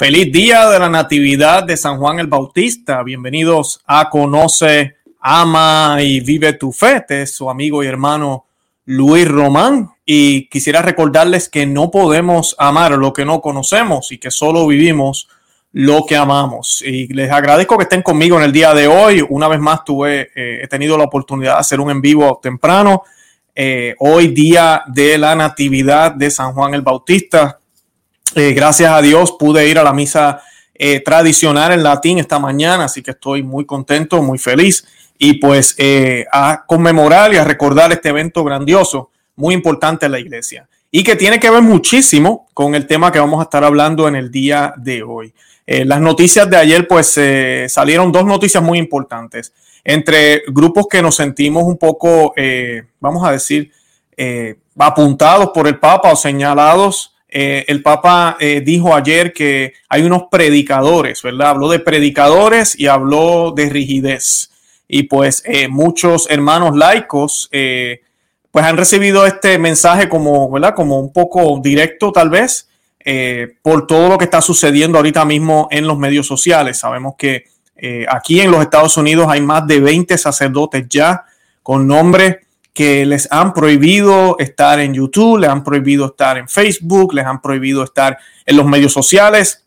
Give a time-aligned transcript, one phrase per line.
[0.00, 3.02] Feliz día de la Natividad de San Juan el Bautista.
[3.02, 6.96] Bienvenidos a Conoce, Ama y Vive tu Fe.
[6.96, 8.46] Este es su amigo y hermano
[8.86, 9.90] Luis Román.
[10.06, 15.28] Y quisiera recordarles que no podemos amar lo que no conocemos y que solo vivimos
[15.72, 16.80] lo que amamos.
[16.80, 19.22] Y les agradezco que estén conmigo en el día de hoy.
[19.28, 23.02] Una vez más tuve, eh, he tenido la oportunidad de hacer un en vivo temprano.
[23.54, 27.59] Eh, hoy día de la Natividad de San Juan el Bautista
[28.34, 30.42] eh, gracias a Dios pude ir a la misa
[30.74, 34.86] eh, tradicional en latín esta mañana, así que estoy muy contento, muy feliz.
[35.18, 40.18] Y pues eh, a conmemorar y a recordar este evento grandioso, muy importante en la
[40.18, 40.68] iglesia.
[40.90, 44.16] Y que tiene que ver muchísimo con el tema que vamos a estar hablando en
[44.16, 45.32] el día de hoy.
[45.66, 47.16] las noticias de ayer pues
[47.68, 49.52] salieron dos noticias muy importantes.
[49.84, 52.34] Entre grupos que nos sentimos un poco,
[52.98, 53.70] vamos a decir,
[54.76, 60.24] apuntados por el Papa o señalados eh, el Papa eh, dijo ayer que hay unos
[60.30, 61.50] predicadores, ¿verdad?
[61.50, 64.50] Habló de predicadores y habló de rigidez.
[64.88, 70.74] Y pues eh, muchos hermanos laicos pues han recibido este mensaje como, ¿verdad?
[70.74, 72.68] Como un poco directo tal vez
[73.62, 76.78] por todo lo que está sucediendo ahorita mismo en los medios sociales.
[76.78, 77.44] Sabemos que
[78.08, 81.24] aquí en los Estados Unidos hay más de 20 sacerdotes ya
[81.62, 82.38] con nombres
[82.72, 87.40] que les han prohibido estar en YouTube, les han prohibido estar en Facebook, les han
[87.40, 89.66] prohibido estar en los medios sociales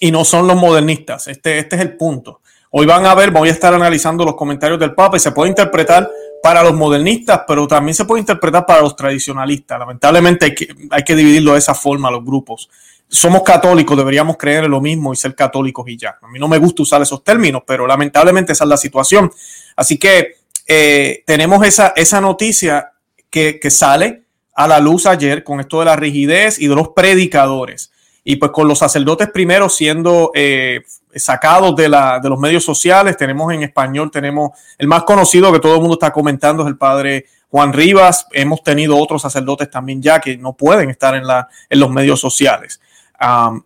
[0.00, 1.28] y no son los modernistas.
[1.28, 2.40] Este, este es el punto.
[2.70, 5.48] Hoy van a ver, voy a estar analizando los comentarios del Papa y se puede
[5.48, 6.10] interpretar
[6.42, 9.78] para los modernistas, pero también se puede interpretar para los tradicionalistas.
[9.78, 12.68] Lamentablemente hay que, hay que dividirlo de esa forma, los grupos.
[13.08, 16.18] Somos católicos, deberíamos creer en lo mismo y ser católicos y ya.
[16.20, 19.32] A mí no me gusta usar esos términos, pero lamentablemente esa es la situación.
[19.74, 20.37] Así que
[20.68, 22.92] eh, tenemos esa, esa noticia
[23.30, 24.24] que, sale
[24.54, 27.90] a la luz ayer con esto de la rigidez y de los predicadores.
[28.22, 30.82] Y pues con los sacerdotes primero siendo eh,
[31.14, 35.60] sacados de, la, de los medios sociales, tenemos en español, tenemos el más conocido que
[35.60, 38.26] todo el mundo está comentando es el padre Juan Rivas.
[38.32, 42.20] Hemos tenido otros sacerdotes también ya que no pueden estar en, la, en los medios
[42.20, 42.80] sociales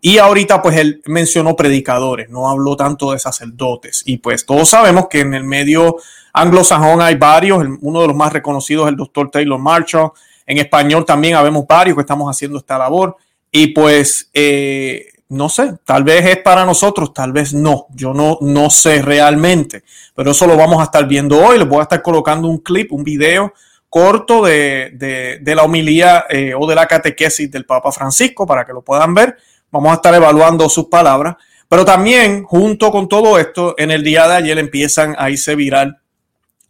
[0.01, 4.03] y ahorita pues él mencionó predicadores, no habló tanto de sacerdotes.
[4.07, 5.97] Y pues todos sabemos que en el medio
[6.33, 10.13] anglosajón hay varios, uno de los más reconocidos es el doctor Taylor Marshall.
[10.47, 13.17] En español también habemos varios que estamos haciendo esta labor.
[13.51, 17.87] Y pues eh, no sé, tal vez es para nosotros, tal vez no.
[17.91, 21.59] Yo no, no sé realmente, pero eso lo vamos a estar viendo hoy.
[21.59, 23.53] Les voy a estar colocando un clip, un video
[23.93, 28.81] corto de, la homilía eh, o de la catequesis del Papa Francisco para que lo
[28.81, 29.37] puedan ver.
[29.71, 31.37] Vamos a estar evaluando sus palabras.
[31.69, 35.99] Pero también, junto con todo esto, en el día de ayer empiezan a irse viral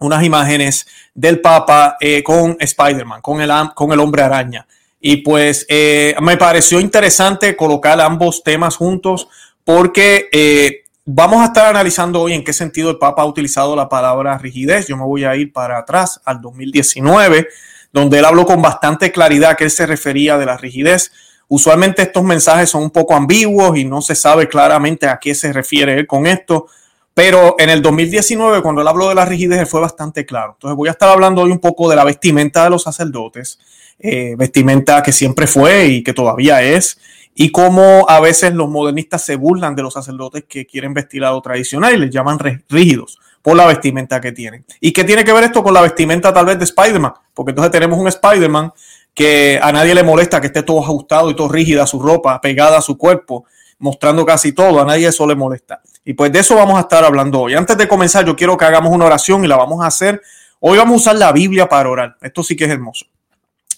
[0.00, 0.84] unas imágenes
[1.14, 4.66] del Papa eh, con Spider-Man, con el, con el hombre araña.
[5.00, 9.28] Y pues eh, me pareció interesante colocar ambos temas juntos
[9.62, 14.38] porque Vamos a estar analizando hoy en qué sentido el Papa ha utilizado la palabra
[14.38, 14.86] rigidez.
[14.86, 17.48] Yo me voy a ir para atrás al 2019,
[17.92, 21.10] donde él habló con bastante claridad que él se refería de la rigidez.
[21.48, 25.52] Usualmente estos mensajes son un poco ambiguos y no se sabe claramente a qué se
[25.52, 26.68] refiere él con esto,
[27.14, 30.52] pero en el 2019, cuando él habló de la rigidez, fue bastante claro.
[30.52, 33.58] Entonces voy a estar hablando hoy un poco de la vestimenta de los sacerdotes,
[33.98, 36.96] eh, vestimenta que siempre fue y que todavía es,
[37.34, 41.40] y cómo a veces los modernistas se burlan de los sacerdotes que quieren vestir algo
[41.40, 42.38] tradicional y les llaman
[42.68, 44.64] rígidos por la vestimenta que tienen.
[44.80, 47.12] ¿Y qué tiene que ver esto con la vestimenta tal vez de Spider-Man?
[47.34, 48.72] Porque entonces tenemos un Spider-Man
[49.14, 52.78] que a nadie le molesta que esté todo ajustado y todo rígida su ropa, pegada
[52.78, 53.44] a su cuerpo,
[53.78, 55.80] mostrando casi todo, a nadie eso le molesta.
[56.04, 57.54] Y pues de eso vamos a estar hablando hoy.
[57.54, 60.22] Antes de comenzar, yo quiero que hagamos una oración y la vamos a hacer.
[60.60, 62.16] Hoy vamos a usar la Biblia para orar.
[62.20, 63.06] Esto sí que es hermoso.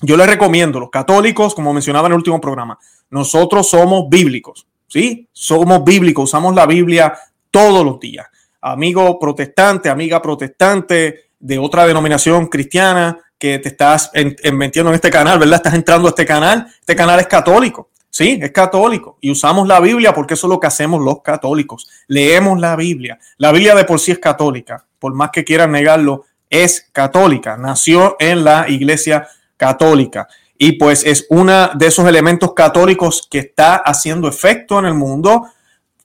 [0.01, 2.79] Yo les recomiendo, los católicos, como mencionaba en el último programa,
[3.11, 5.29] nosotros somos bíblicos, ¿sí?
[5.33, 7.15] Somos bíblicos, usamos la Biblia
[7.51, 8.27] todos los días.
[8.61, 14.11] Amigo protestante, amiga protestante de otra denominación cristiana que te estás
[14.53, 15.57] metiendo en este canal, ¿verdad?
[15.57, 16.67] Estás entrando a este canal.
[16.81, 18.39] Este canal es católico, ¿sí?
[18.41, 19.19] Es católico.
[19.21, 21.87] Y usamos la Biblia porque eso es lo que hacemos los católicos.
[22.09, 23.19] Leemos la Biblia.
[23.37, 24.87] La Biblia de por sí es católica.
[24.99, 27.59] Por más que quieran negarlo, es católica.
[27.59, 29.44] Nació en la iglesia católica
[30.57, 35.49] y pues es uno de esos elementos católicos que está haciendo efecto en el mundo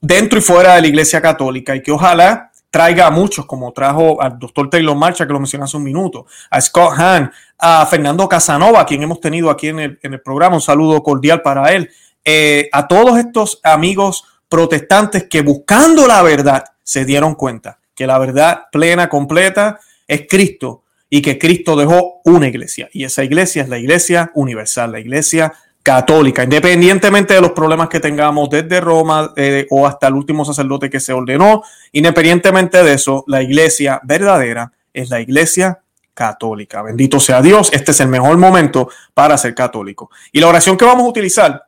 [0.00, 4.20] dentro y fuera de la Iglesia Católica y que ojalá traiga a muchos, como trajo
[4.22, 8.28] al doctor Taylor Marcha, que lo mencioné hace un minuto, a Scott Hahn, a Fernando
[8.28, 11.90] Casanova, quien hemos tenido aquí en el, programa, un saludo cordial para él,
[12.24, 18.18] eh, a todos estos amigos protestantes que buscando la verdad se dieron cuenta que la
[18.18, 20.79] verdad plena, completa, es Cristo
[21.10, 25.52] y que Cristo dejó una iglesia y esa iglesia es la iglesia universal, la iglesia
[25.82, 30.88] católica, independientemente de los problemas que tengamos desde Roma eh, o hasta el último sacerdote
[30.88, 31.62] que se ordenó,
[31.92, 35.80] independientemente de eso, la iglesia verdadera es la iglesia
[36.14, 36.82] católica.
[36.82, 40.10] Bendito sea Dios, este es el mejor momento para ser católico.
[40.32, 41.64] Y la oración que vamos a utilizar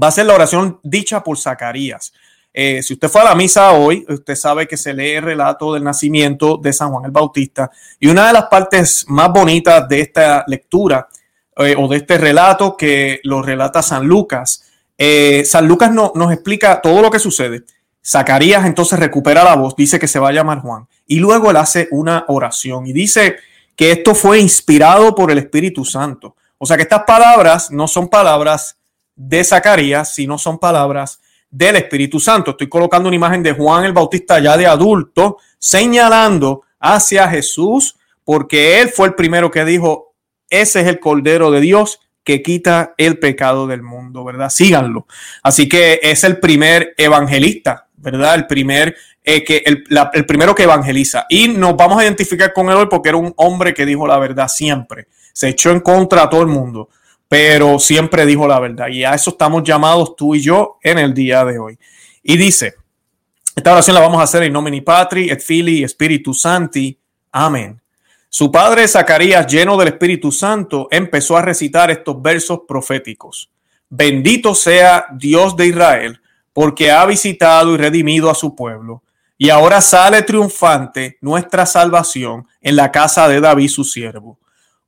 [0.00, 2.12] va a ser la oración dicha por Zacarías.
[2.52, 5.72] Eh, si usted fue a la misa hoy, usted sabe que se lee el relato
[5.72, 7.70] del nacimiento de San Juan el Bautista.
[7.98, 11.08] Y una de las partes más bonitas de esta lectura
[11.56, 14.64] eh, o de este relato que lo relata San Lucas,
[14.98, 17.64] eh, San Lucas no, nos explica todo lo que sucede.
[18.04, 20.88] Zacarías entonces recupera la voz, dice que se va a llamar Juan.
[21.06, 23.36] Y luego él hace una oración y dice
[23.76, 26.36] que esto fue inspirado por el Espíritu Santo.
[26.58, 28.76] O sea que estas palabras no son palabras
[29.16, 31.20] de Zacarías, sino son palabras
[31.50, 32.52] del Espíritu Santo.
[32.52, 38.80] Estoy colocando una imagen de Juan el Bautista ya de adulto, señalando hacia Jesús, porque
[38.80, 40.14] él fue el primero que dijo,
[40.48, 44.50] ese es el Cordero de Dios que quita el pecado del mundo, ¿verdad?
[44.50, 45.06] Síganlo.
[45.42, 48.34] Así que es el primer evangelista, ¿verdad?
[48.36, 48.94] El primer,
[49.24, 51.26] eh, que, el, el primero que evangeliza.
[51.28, 54.18] Y nos vamos a identificar con él hoy porque era un hombre que dijo la
[54.18, 55.08] verdad siempre.
[55.32, 56.90] Se echó en contra a todo el mundo
[57.30, 58.88] pero siempre dijo la verdad.
[58.88, 61.78] Y a eso estamos llamados tú y yo en el día de hoy.
[62.24, 62.74] Y dice,
[63.54, 66.98] esta oración la vamos a hacer en nomine Patri, et Filii, Espíritu Santi.
[67.30, 67.80] Amén.
[68.28, 73.48] Su padre Zacarías, lleno del Espíritu Santo, empezó a recitar estos versos proféticos.
[73.88, 76.20] Bendito sea Dios de Israel,
[76.52, 79.04] porque ha visitado y redimido a su pueblo.
[79.38, 84.40] Y ahora sale triunfante nuestra salvación en la casa de David, su siervo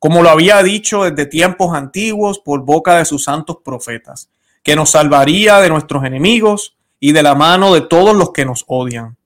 [0.03, 4.29] como lo había dicho desde tiempos antiguos por boca de sus santos profetas,
[4.65, 8.65] que nos salvaría de nuestros enemigos y de la mano de todos los que nos
[8.67, 9.17] odian,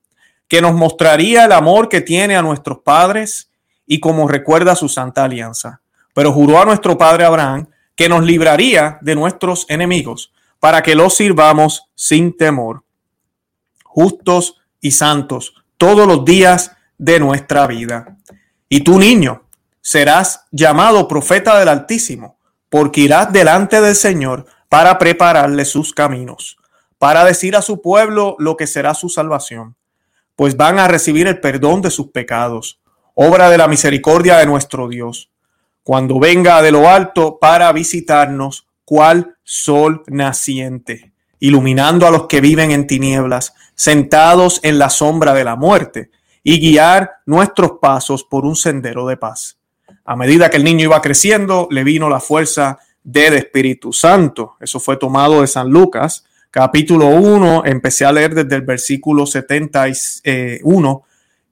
[0.49, 3.49] que nos mostraría el amor que tiene a nuestros padres
[3.87, 5.81] y como recuerda su santa alianza.
[6.13, 10.31] Pero juró a nuestro padre Abraham que nos libraría de nuestros enemigos
[10.61, 12.83] para que los sirvamos sin temor,
[13.83, 18.19] justos y santos todos los días de nuestra vida.
[18.69, 19.46] Y tú, niño,
[19.87, 26.57] serás llamado profeta del Altísimo, porque irás delante del Señor para prepararle sus caminos,
[26.99, 29.77] para decir a su pueblo lo que será su salvación,
[30.35, 32.81] pues van a recibir el perdón de sus pecados,
[33.15, 35.31] obra de la misericordia de nuestro Dios,
[35.85, 42.73] cuando venga de lo alto para visitarnos cual sol naciente, iluminando a los que viven
[42.73, 46.11] en tinieblas, sentados en la sombra de la muerte,
[46.43, 49.57] y guiar nuestros pasos por un sendero de paz
[50.07, 54.57] a medida que el niño iba creciendo, le vino la fuerza del Espíritu Santo.
[54.61, 57.65] Eso fue tomado de San Lucas, capítulo 1.
[57.65, 61.03] Empecé a leer desde el versículo 71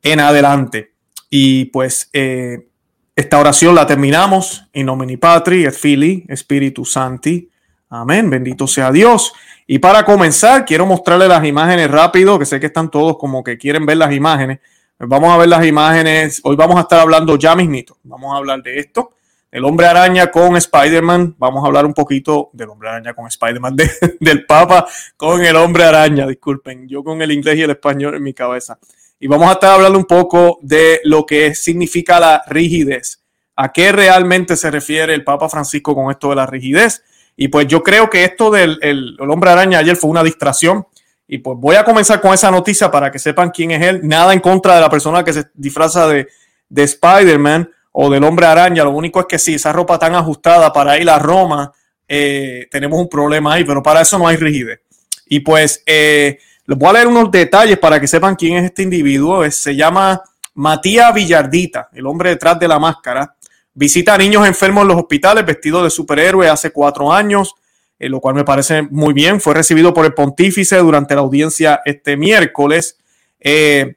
[0.03, 0.93] en adelante.
[1.31, 2.69] Y pues eh,
[3.17, 7.51] esta oración la terminamos en nomini Patri et Fili, Espíritu Santi.
[7.91, 9.33] Amén, bendito sea Dios.
[9.67, 13.57] Y para comenzar, quiero mostrarle las imágenes rápido, que sé que están todos como que
[13.57, 14.61] quieren ver las imágenes.
[14.99, 16.41] Vamos a ver las imágenes.
[16.45, 17.99] Hoy vamos a estar hablando ya mismito.
[18.05, 19.15] Vamos a hablar de esto.
[19.51, 21.35] El hombre araña con Spider-Man.
[21.37, 23.77] Vamos a hablar un poquito del hombre araña con Spider-Man,
[24.21, 24.87] del Papa
[25.17, 26.29] con el hombre araña.
[26.29, 28.79] Disculpen, yo con el inglés y el español en mi cabeza.
[29.19, 33.21] Y vamos a estar hablando un poco de lo que significa la rigidez.
[33.57, 37.03] ¿A qué realmente se refiere el Papa Francisco con esto de la rigidez?
[37.37, 40.87] Y pues yo creo que esto del el hombre araña ayer fue una distracción
[41.27, 44.01] y pues voy a comenzar con esa noticia para que sepan quién es él.
[44.03, 46.29] Nada en contra de la persona que se disfraza de,
[46.69, 48.85] de Spider-Man o del hombre araña.
[48.85, 51.73] Lo único es que si esa ropa tan ajustada para ir a Roma,
[52.07, 54.81] eh, tenemos un problema ahí, pero para eso no hay rigidez.
[55.27, 58.83] Y pues eh, les voy a leer unos detalles para que sepan quién es este
[58.83, 59.51] individuo.
[59.51, 60.23] se llama
[60.55, 63.35] Matías Villardita, el hombre detrás de la máscara.
[63.73, 67.55] Visita a niños enfermos en los hospitales vestido de superhéroe hace cuatro años.
[67.99, 69.41] Eh, lo cual me parece muy bien.
[69.41, 72.99] Fue recibido por el pontífice durante la audiencia este miércoles.
[73.41, 73.95] Eh,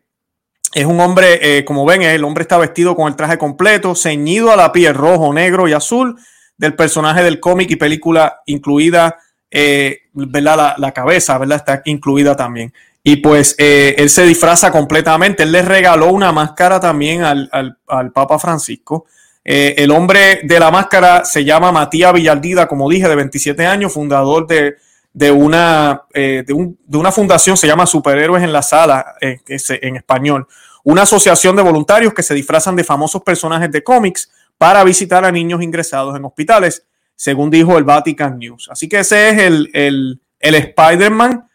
[0.73, 4.51] es un hombre, eh, como ven, el hombre está vestido con el traje completo, ceñido
[4.51, 6.19] a la piel rojo, negro y azul
[6.57, 9.17] del personaje del cómic y película incluida,
[9.51, 10.75] ¿verdad?
[10.77, 11.57] La, cabeza, ¿verdad?
[11.57, 12.73] Está incluida también.
[13.03, 15.43] Y pues él se disfraza completamente.
[15.43, 17.49] Él le regaló una máscara también al,
[17.87, 19.05] al Papa Francisco.
[19.49, 23.93] Eh, el hombre de la máscara se llama Matías Villardida, como dije, de 27 años,
[23.93, 30.45] fundador de, una, eh, de, fundación, se llama Superhéroes en la Sala, eh, en español,
[30.83, 35.31] una asociación de voluntarios que se disfrazan de famosos personajes de cómics para visitar a
[35.31, 36.85] niños ingresados en hospitales,
[37.15, 38.67] según dijo el Vatican News.
[38.69, 41.47] Así que ese es el, el, el Spider-Man,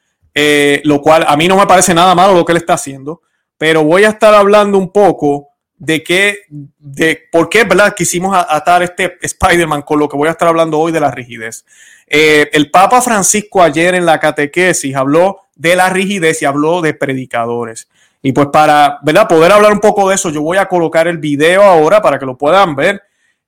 [0.84, 3.20] lo cual a mí no me parece nada malo lo que él está haciendo,
[3.58, 5.51] pero voy a estar hablando un poco
[5.82, 7.92] de qué, de por qué, ¿verdad?
[7.92, 11.64] Quisimos atar este Spider-Man con lo que voy a estar hablando hoy de la rigidez.
[12.06, 16.94] Eh, el Papa Francisco ayer en la catequesis habló de la rigidez y habló de
[16.94, 17.88] predicadores.
[18.22, 19.26] Y pues para, ¿verdad?
[19.26, 22.26] Poder hablar un poco de eso, yo voy a colocar el video ahora para que
[22.26, 23.02] lo puedan ver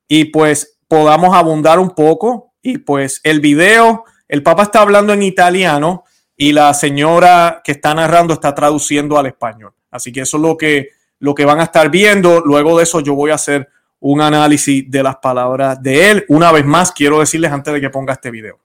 [0.05, 2.51] y pues podamos abundar un poco.
[2.61, 6.03] Y pues el video, el Papa está hablando en italiano
[6.35, 9.71] y la señora que está narrando está traduciendo al español.
[9.89, 12.41] Así que eso es lo que, lo que van a estar viendo.
[12.41, 13.69] Luego de eso yo voy a hacer
[13.99, 16.25] un análisis de las palabras de él.
[16.29, 18.59] Una vez más, quiero decirles antes de que ponga este video.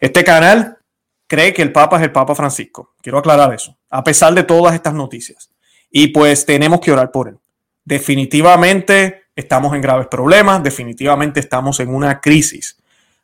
[0.00, 0.78] Este canal
[1.26, 2.94] cree que el Papa es el Papa Francisco.
[3.02, 5.50] Quiero aclarar eso, a pesar de todas estas noticias.
[5.90, 7.38] Y pues tenemos que orar por él.
[7.84, 12.76] Definitivamente estamos en graves problemas, definitivamente estamos en una crisis,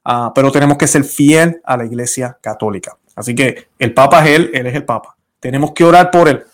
[0.04, 2.96] uh, pero tenemos que ser fiel a la Iglesia Católica.
[3.16, 5.16] Así que el Papa es él, él es el Papa.
[5.40, 6.44] Tenemos que orar por él,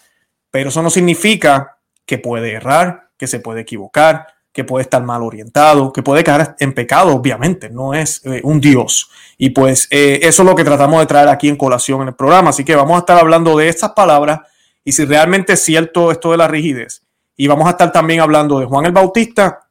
[0.50, 1.78] pero eso no significa
[2.10, 6.56] que puede errar, que se puede equivocar, que puede estar mal orientado, que puede caer
[6.58, 9.12] en pecado, obviamente, no es eh, un Dios.
[9.38, 12.14] Y pues eh, eso es lo que tratamos de traer aquí en colación en el
[12.16, 12.50] programa.
[12.50, 14.40] Así que vamos a estar hablando de estas palabras
[14.82, 17.04] y si realmente es cierto esto de la rigidez.
[17.36, 19.68] Y vamos a estar también hablando de Juan el Bautista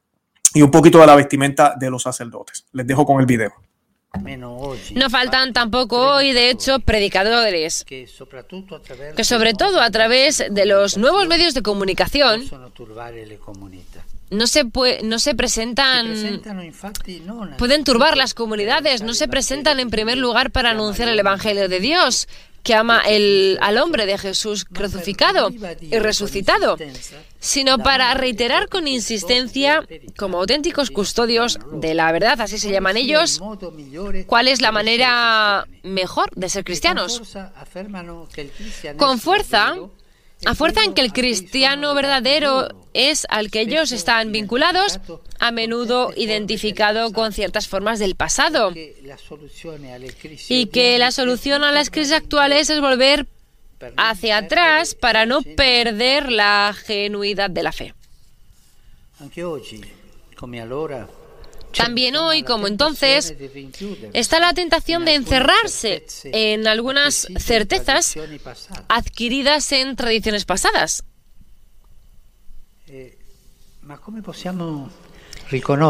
[0.54, 2.68] y un poquito de la vestimenta de los sacerdotes.
[2.72, 3.52] Les dejo con el video.
[4.96, 11.28] No faltan tampoco hoy, de hecho, predicadores que sobre todo a través de los nuevos
[11.28, 12.50] medios de comunicación
[14.30, 14.66] no se,
[15.04, 16.42] no se presentan,
[17.58, 21.80] pueden turbar las comunidades, no se presentan en primer lugar para anunciar el Evangelio de
[21.80, 22.28] Dios,
[22.64, 25.50] que ama el, al hombre de Jesús crucificado
[25.82, 26.78] y resucitado,
[27.40, 33.42] sino para reiterar con insistencia, como auténticos custodios de la verdad, así se llaman ellos,
[34.28, 37.22] cuál es la manera mejor de ser cristianos.
[38.98, 39.76] Con fuerza,
[40.46, 45.00] a fuerza en que el cristiano verdadero es al que ellos están vinculados,
[45.40, 48.72] a menudo identificado con ciertas formas del pasado.
[50.50, 53.28] Y que la solución a las crisis actuales es volver
[53.98, 57.94] hacia atrás para no perder la genuidad de la fe.
[61.76, 63.36] También hoy, como entonces,
[64.14, 68.16] está la tentación de encerrarse en algunas certezas
[68.88, 71.04] adquiridas en tradiciones pasadas.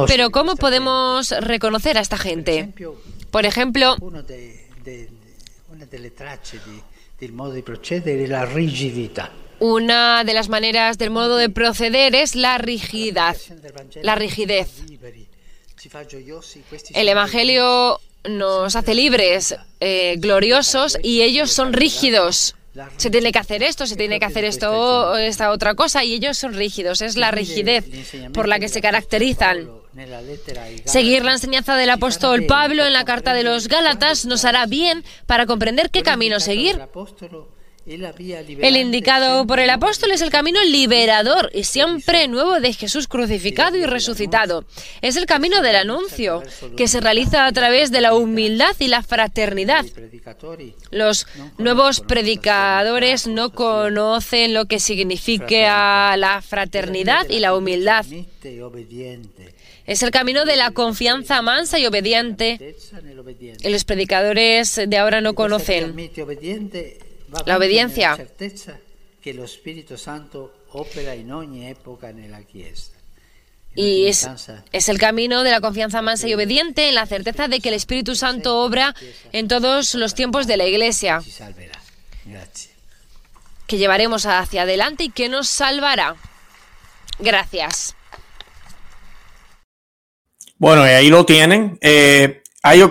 [0.08, 2.74] Pero ¿cómo podemos reconocer a esta gente?
[3.32, 3.98] Por ejemplo,
[9.60, 13.54] una de las maneras del modo de proceder es la rigidez.
[14.02, 14.84] La rigidez.
[16.94, 22.56] El Evangelio nos hace libres, eh, gloriosos, y ellos son rígidos.
[22.98, 26.38] Se tiene que hacer esto, se tiene que hacer esto, esta otra cosa, y ellos
[26.38, 27.02] son rígidos.
[27.02, 27.86] Es la rigidez
[28.34, 29.70] por la que se caracterizan.
[30.86, 35.04] Seguir la enseñanza del apóstol Pablo en la carta de los Gálatas nos hará bien
[35.26, 36.80] para comprender qué camino seguir.
[37.90, 43.78] El indicado por el apóstol es el camino liberador y siempre nuevo de Jesús crucificado
[43.78, 44.64] y resucitado.
[45.02, 46.44] Es el camino del anuncio,
[46.78, 49.86] que se realiza a través de la humildad y la fraternidad.
[50.92, 51.26] Los
[51.58, 58.06] nuevos predicadores no conocen lo que significa la fraternidad y la humildad.
[59.88, 62.76] Es el camino de la confianza mansa y obediente.
[63.64, 65.96] Y los predicadores de ahora no conocen
[67.46, 68.18] la obediencia.
[69.22, 72.42] que el Espíritu Santo opera en época en la
[73.76, 74.28] Y es,
[74.72, 77.76] es, el camino de la confianza mansa y obediente en la certeza de que el
[77.76, 78.96] Espíritu Santo obra
[79.32, 81.22] en todos los tiempos de la Iglesia,
[83.68, 86.16] que llevaremos hacia adelante y que nos salvará.
[87.20, 87.96] Gracias.
[90.58, 91.78] Bueno, y ahí lo tienen.
[91.82, 92.84] Eh, hay,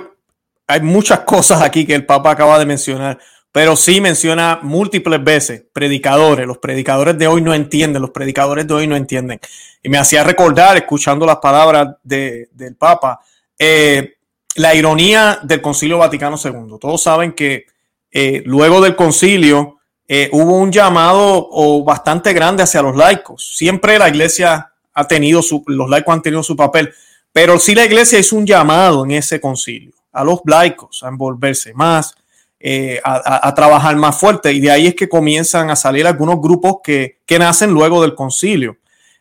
[0.66, 3.18] hay muchas cosas aquí que el Papa acaba de mencionar
[3.58, 6.46] pero sí menciona múltiples veces predicadores.
[6.46, 9.40] Los predicadores de hoy no entienden, los predicadores de hoy no entienden.
[9.82, 13.18] Y me hacía recordar, escuchando las palabras del Papa,
[13.58, 14.18] eh,
[14.54, 16.76] la ironía del Concilio Vaticano II.
[16.80, 17.66] Todos saben que
[18.12, 23.56] eh, luego del concilio eh, hubo un llamado o bastante grande hacia los laicos.
[23.56, 26.94] Siempre la iglesia ha tenido su, los laicos han tenido su papel,
[27.32, 31.74] pero sí la iglesia hizo un llamado en ese concilio a los laicos a envolverse
[31.74, 32.14] más,
[32.60, 34.52] eh, a, trabajar más fuerte.
[34.52, 38.76] Y de ahí es que comienzan a salir algunos grupos que, nacen luego del concilio.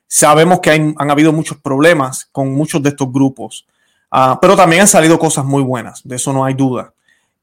[0.08, 3.68] Sabemos que han habido muchos problemas con muchos de estos grupos,
[4.10, 6.94] ah, pero también han salido cosas muy buenas, de eso no hay duda.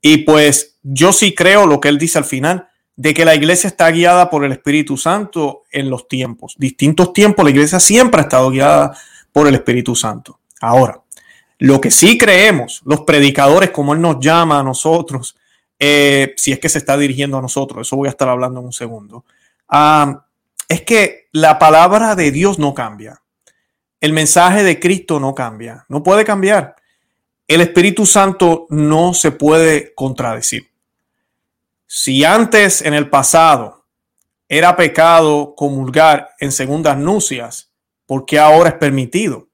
[0.00, 3.68] Y pues yo sí creo lo que él dice al final, de que la iglesia
[3.68, 6.54] está guiada por el Espíritu Santo en los tiempos.
[6.58, 8.96] Distintos tiempos, la iglesia siempre ha estado guiada
[9.32, 10.38] por el Espíritu Santo.
[10.60, 11.00] Ahora,
[11.58, 15.36] lo que sí creemos, los predicadores, como Él nos llama a nosotros,
[15.86, 18.66] eh, si es que se está dirigiendo a nosotros, eso voy a estar hablando en
[18.66, 19.26] un segundo,
[19.68, 20.24] ah,
[20.66, 23.20] es que la palabra de Dios no cambia.
[24.00, 26.74] El mensaje de Cristo no cambia, no puede cambiar.
[27.46, 30.70] El Espíritu Santo no se puede contradecir.
[31.86, 33.84] Si antes en el pasado
[34.48, 37.70] era pecado comulgar en segundas nupcias,
[38.06, 39.48] ¿por qué ahora es permitido?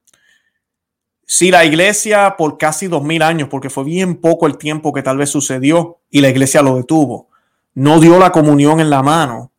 [1.33, 5.01] Si la iglesia por casi dos mil años, porque fue bien poco el tiempo que
[5.01, 7.29] tal vez sucedió y la iglesia lo detuvo,
[7.73, 9.53] no dio la comunión en la mano,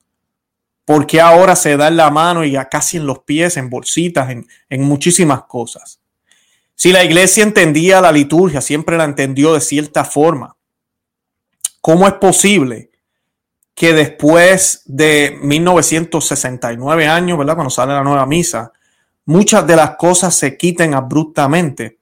[0.84, 3.70] ¿por qué ahora se da en la mano y ya casi en los pies, en
[3.70, 6.02] bolsitas, en, en muchísimas cosas?
[6.76, 10.58] Si la iglesia entendía la liturgia, siempre la entendió de cierta forma,
[11.80, 12.92] ¿cómo es posible
[13.76, 17.56] que después de 1969 años, ¿verdad?
[17.56, 18.74] Cuando sale la nueva misa,
[19.26, 22.00] muchas de las cosas se quiten abruptamente.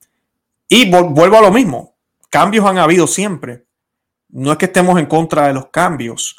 [0.68, 1.96] Y vuelvo a lo mismo,
[2.30, 3.66] cambios han habido siempre.
[4.30, 6.36] No es que estemos en contra de los cambios,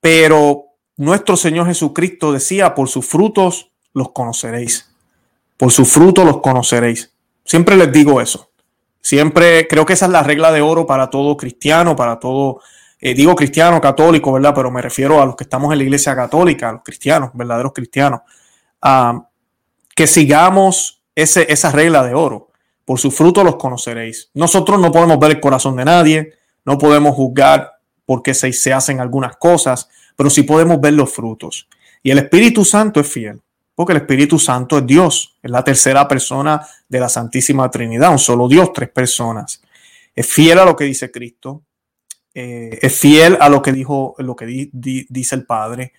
[0.00, 4.92] pero nuestro Señor Jesucristo decía, por sus frutos los conoceréis.
[5.56, 7.12] Por sus frutos los conoceréis.
[7.44, 8.50] Siempre les digo eso.
[9.00, 12.60] Siempre creo que esa es la regla de oro para todo cristiano, para todo,
[13.00, 14.52] eh, digo cristiano, católico, ¿verdad?
[14.54, 17.72] Pero me refiero a los que estamos en la iglesia católica, a los cristianos, verdaderos
[17.72, 18.20] cristianos.
[18.82, 19.25] Ah,
[19.96, 22.50] que sigamos ese, esa regla de oro.
[22.84, 24.30] Por su fruto los conoceréis.
[24.34, 26.34] Nosotros no podemos ver el corazón de nadie,
[26.64, 27.72] no podemos juzgar
[28.04, 31.66] porque se, se hacen algunas cosas, pero sí podemos ver los frutos.
[32.02, 33.40] Y el Espíritu Santo es fiel,
[33.74, 38.18] porque el Espíritu Santo es Dios, es la tercera persona de la Santísima Trinidad, un
[38.18, 39.62] solo Dios, tres personas.
[40.14, 41.62] Es fiel a lo que dice Cristo,
[42.34, 45.94] eh, es fiel a lo que dijo, lo que dice el Padre,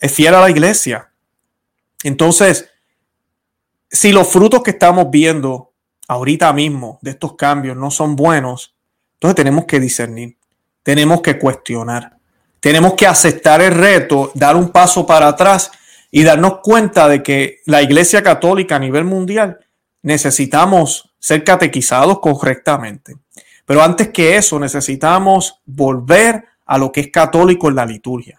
[0.00, 1.12] es fiel a la iglesia.
[2.02, 2.68] Entonces,
[3.90, 5.72] si los frutos que estamos viendo
[6.08, 8.74] ahorita mismo de estos cambios no son buenos,
[9.14, 10.36] entonces tenemos que discernir,
[10.82, 12.18] tenemos que cuestionar,
[12.60, 15.70] tenemos que aceptar el reto, dar un paso para atrás
[16.10, 19.58] y darnos cuenta de que la Iglesia Católica a nivel mundial
[20.02, 23.16] necesitamos ser catequizados correctamente.
[23.66, 28.37] Pero antes que eso, necesitamos volver a lo que es católico en la liturgia.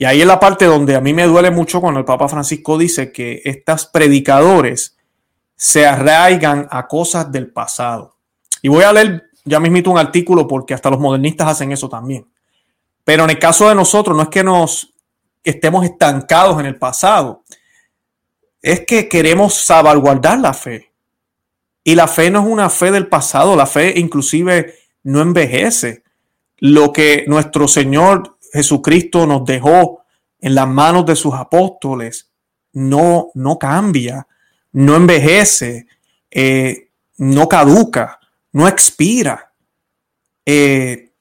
[0.00, 2.78] Y ahí es la parte donde a mí me duele mucho cuando el Papa Francisco
[2.78, 4.96] dice que estos predicadores
[5.56, 8.16] se arraigan a cosas del pasado.
[8.62, 12.26] Y voy a leer ya mismito un artículo porque hasta los modernistas hacen eso también.
[13.04, 14.90] Pero en el caso de nosotros no es que nos
[15.44, 17.42] estemos estancados en el pasado,
[18.62, 20.92] es que queremos salvaguardar la fe.
[21.84, 26.04] Y la fe no es una fe del pasado, la fe inclusive no envejece.
[26.56, 30.04] Lo que nuestro Señor Jesucristo nos dejó
[30.40, 32.30] en las manos de sus apóstoles
[32.72, 34.26] no, no cambia,
[34.72, 35.86] no envejece,
[36.30, 38.20] eh, no caduca,
[38.52, 39.52] no expira,
[40.46, 41.12] eh,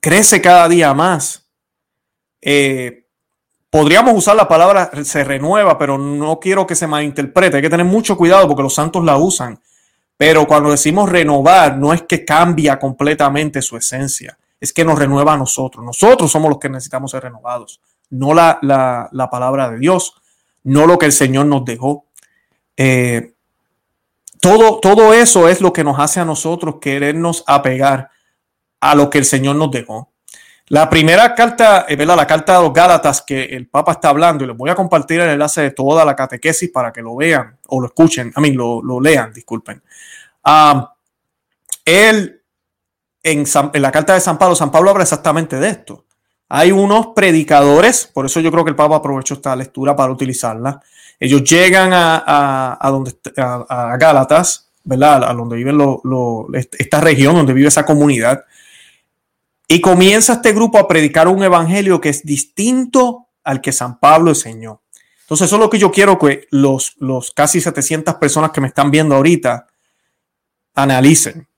[0.00, 1.48] crece cada día más.
[2.40, 3.06] Eh,
[3.70, 7.56] podríamos usar la palabra se renueva, pero no quiero que se malinterprete.
[7.56, 9.60] Hay que tener mucho cuidado porque los santos la usan.
[10.16, 15.32] Pero cuando decimos renovar, no es que cambia completamente su esencia es que nos renueva
[15.32, 15.84] a nosotros.
[15.84, 20.14] Nosotros somos los que necesitamos ser renovados, no la, palabra de Dios,
[20.62, 22.06] no lo que el Señor nos dejó.
[22.76, 23.34] Eh,
[24.40, 28.10] todo, todo eso es lo que nos hace a nosotros querernos apegar
[28.78, 30.12] a lo que el Señor nos dejó.
[30.68, 32.16] La primera carta, eh, ¿verdad?
[32.16, 35.20] la carta de los Gálatas que el Papa está hablando, y les voy a compartir
[35.20, 38.52] el enlace de toda la catequesis para que lo vean o lo escuchen, a mí
[38.52, 39.82] lo, lo lean, disculpen.
[40.44, 40.94] Ah,
[41.84, 42.41] él
[43.22, 46.04] en, la carta de San Pablo, San Pablo habla exactamente de esto.
[46.48, 50.80] Hay unos predicadores, por eso yo creo que el Papa aprovechó esta lectura para utilizarla.
[51.18, 55.24] Ellos llegan a, donde, a, Gálatas, ¿verdad?
[55.24, 55.78] A donde viven
[56.52, 58.44] esta región, donde vive esa comunidad.
[59.66, 64.30] Y comienza este grupo a predicar un evangelio que es distinto al que San Pablo
[64.30, 64.82] enseñó.
[65.22, 68.68] Entonces, eso es lo que yo quiero que los, los casi 700 personas que me
[68.68, 69.68] están viendo ahorita
[70.74, 71.48] analicen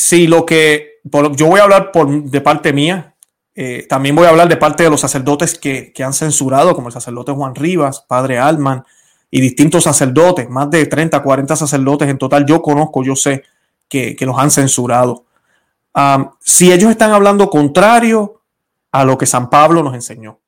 [0.00, 1.00] si lo que
[1.36, 3.14] yo voy a hablar por, de parte mía,
[3.54, 6.92] eh, también voy a hablar de parte de los sacerdotes que, han censurado, como el
[6.92, 8.84] sacerdote Juan Rivas, padre Alman
[9.30, 13.44] y distintos sacerdotes, más de 30, 40 sacerdotes en total, yo conozco, yo sé
[13.88, 15.26] que, los han censurado.
[16.40, 18.42] si ellos están hablando contrario
[18.92, 20.40] a lo que San Pablo nos enseñó,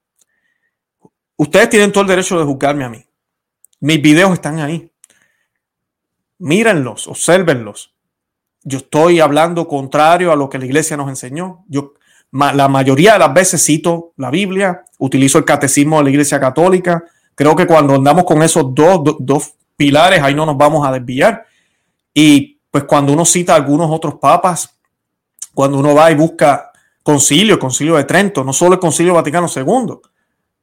[1.36, 3.04] ustedes tienen todo el derecho de juzgarme a mí.
[3.80, 4.90] Mis videos están ahí.
[6.38, 7.92] Mírenlos, observenlos
[8.64, 11.64] yo estoy hablando contrario a lo que la iglesia nos enseñó.
[11.68, 11.94] Yo,
[12.31, 17.05] la mayoría de las veces cito la Biblia, utilizo el catecismo de la Iglesia Católica.
[17.35, 21.44] Creo que cuando andamos con esos dos, dos pilares, ahí no nos vamos a desviar.
[22.14, 24.79] Y pues cuando uno cita algunos otros papas,
[25.55, 26.70] cuando uno va y busca
[27.03, 29.96] concilio, concilio de Trento, no solo el concilio Vaticano II,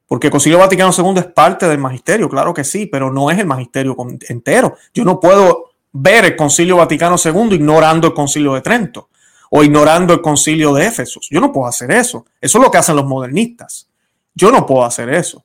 [0.06, 3.38] porque el concilio Vaticano II es parte del magisterio, claro que sí, pero no es
[3.38, 3.96] el magisterio
[4.28, 4.74] entero.
[4.92, 5.59] Yo no puedo
[5.92, 9.08] ver el concilio Vaticano II ignorando el concilio de Trento
[9.50, 11.28] o ignorando el concilio de Éfesos.
[11.30, 12.24] Yo no puedo hacer eso.
[12.40, 13.88] Eso es lo que hacen los modernistas.
[14.34, 15.44] Yo no puedo hacer eso.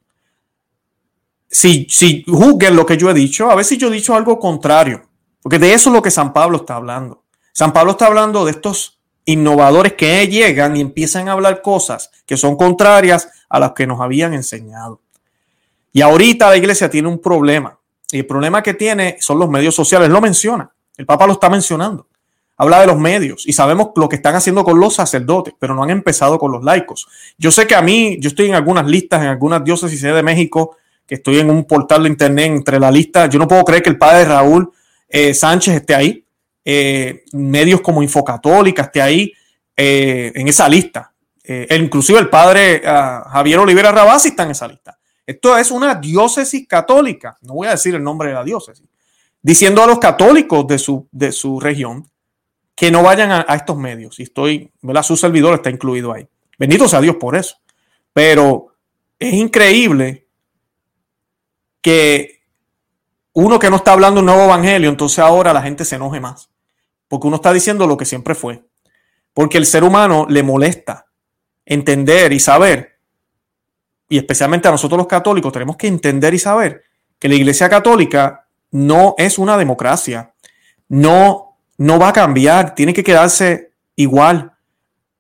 [1.50, 4.40] Si, si juzguen lo que yo he dicho, a ver si yo he dicho algo
[4.40, 5.08] contrario,
[5.42, 7.24] porque de eso es lo que San Pablo está hablando.
[7.54, 12.38] San Pablo está hablando de estos innovadores que llegan y empiezan a hablar cosas que
[12.38, 15.02] son contrarias a las que nos habían enseñado.
[15.92, 17.80] Y ahorita la iglesia tiene un problema.
[18.16, 20.08] Y el problema que tiene son los medios sociales.
[20.08, 20.72] Lo menciona.
[20.96, 22.08] El Papa lo está mencionando.
[22.56, 25.84] Habla de los medios y sabemos lo que están haciendo con los sacerdotes, pero no
[25.84, 27.10] han empezado con los laicos.
[27.38, 30.78] Yo sé que a mí, yo estoy en algunas listas, en algunas diócesis de México,
[31.06, 33.26] que estoy en un portal de internet entre la lista.
[33.26, 34.72] Yo no puedo creer que el padre Raúl
[35.10, 36.26] eh, Sánchez esté ahí.
[36.64, 39.34] Eh, medios como Infocatólica esté ahí
[39.76, 41.12] eh, en esa lista.
[41.78, 44.98] inclusive el padre ah, Javier Olivera Rabasi está en esa lista.
[45.26, 48.88] Esto es una diócesis católica, no voy a decir el nombre de la diócesis,
[49.42, 52.10] diciendo a los católicos de su, de su región
[52.76, 54.20] que no vayan a, estos medios.
[54.20, 55.04] Y estoy, ¿verdad?
[55.04, 56.28] Su servidor está incluido ahí.
[56.60, 57.56] Bendito sea Dios por eso.
[58.14, 58.76] Pero
[59.18, 60.28] es increíble
[61.82, 62.42] que
[63.34, 66.50] uno que no está hablando un nuevo evangelio, entonces ahora la gente se enoje más.
[67.08, 68.66] Porque uno está diciendo lo que siempre fue.
[69.34, 71.08] Porque el ser humano le molesta
[71.66, 72.95] entender y saber
[74.08, 76.84] y especialmente a nosotros los católicos, tenemos que entender y saber
[77.20, 80.34] que la Iglesia Católica no es una democracia,
[80.90, 84.54] no, no va a cambiar, tiene que quedarse igual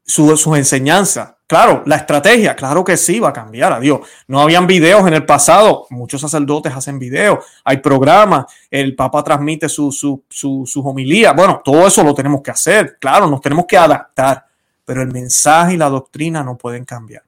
[0.04, 1.34] sus su enseñanzas.
[1.48, 4.02] Claro, la estrategia, claro que sí, va a cambiar, adiós.
[4.28, 9.70] No habían videos en el pasado, muchos sacerdotes hacen videos, hay programas, el Papa transmite
[9.70, 13.66] sus su, su, su homilías, bueno, todo eso lo tenemos que hacer, claro, nos tenemos
[13.68, 14.46] que adaptar,
[14.84, 17.24] pero el mensaje y la doctrina no pueden cambiar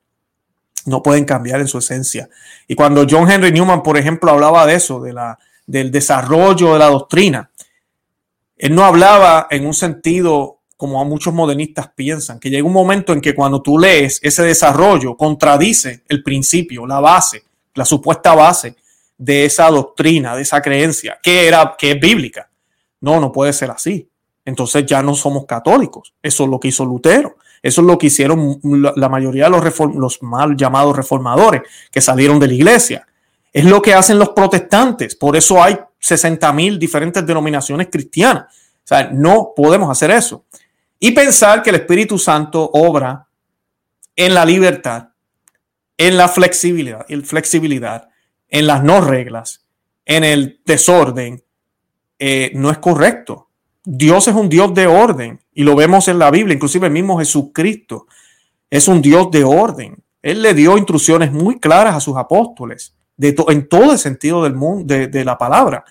[0.88, 2.30] no pueden cambiar en su esencia.
[2.68, 6.80] Y cuando John Henry Newman, por ejemplo, hablaba de eso, de la, del desarrollo de
[6.80, 7.50] la doctrina,
[8.58, 13.12] él no hablaba en un sentido como a muchos modernistas piensan, que llega un momento
[13.12, 18.76] en que cuando tú lees ese desarrollo contradice el principio, la base, la supuesta base
[19.18, 22.50] de esa doctrina, de esa creencia, que era que es bíblica.
[23.02, 24.08] No, no puede ser así.
[24.46, 26.14] Entonces ya no somos católicos.
[26.22, 27.38] Eso es lo que hizo Lutero.
[27.62, 32.40] Eso es lo que hicieron la mayoría de los, los mal llamados reformadores que salieron
[32.40, 33.08] de la iglesia.
[33.52, 35.16] Es lo que hacen los protestantes.
[35.16, 38.46] Por eso hay 60 mil diferentes denominaciones cristianas.
[38.84, 40.46] O sea, no podemos hacer eso.
[41.00, 43.28] Y pensar que el Espíritu Santo obra
[44.16, 45.10] en la libertad,
[45.98, 48.10] en la flexibilidad, en flexibilidad,
[48.50, 49.66] en las no reglas,
[50.06, 51.44] en el desorden,
[52.18, 53.47] eh, no es correcto.
[53.90, 57.18] Dios es un Dios de orden y lo vemos en la Biblia, inclusive el mismo
[57.20, 58.06] Jesucristo
[58.70, 60.04] es un Dios de orden.
[60.22, 64.94] Él le dio instrucciones muy claras a sus apóstoles en todo el sentido del mundo,
[64.94, 65.86] de, la palabra.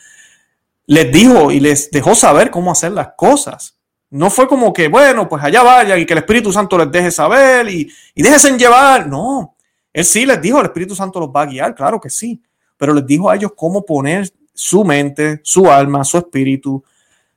[0.84, 3.78] Les dijo y les dejó saber cómo hacer las cosas.
[4.10, 7.10] No fue como que, bueno, pues allá vayan y que el Espíritu Santo les deje
[7.10, 9.08] saber y, y déjense llevar.
[9.08, 9.56] No,
[9.90, 12.42] él sí les dijo, el Espíritu Santo los va a guiar, claro que sí,
[12.76, 16.84] pero les dijo a ellos cómo poner su mente, su alma, su espíritu,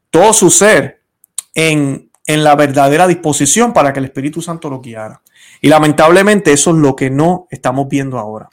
[0.10, 1.02] todo su ser
[1.54, 5.22] en, en la verdadera disposición para que el Espíritu Santo lo guiara.
[5.62, 8.50] Y lamentablemente eso es lo que no estamos viendo ahora.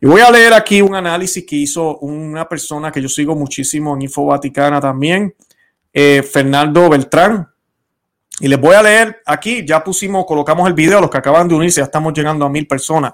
[0.00, 3.94] Y voy a leer aquí un análisis que hizo una persona que yo sigo muchísimo
[3.94, 5.34] en Info Vaticana también,
[5.92, 7.48] eh, Fernando Beltrán.
[8.40, 11.54] Y les voy a leer aquí, ya pusimos, colocamos el video, los que acaban de
[11.54, 13.12] unirse, ya estamos llegando a mil personas.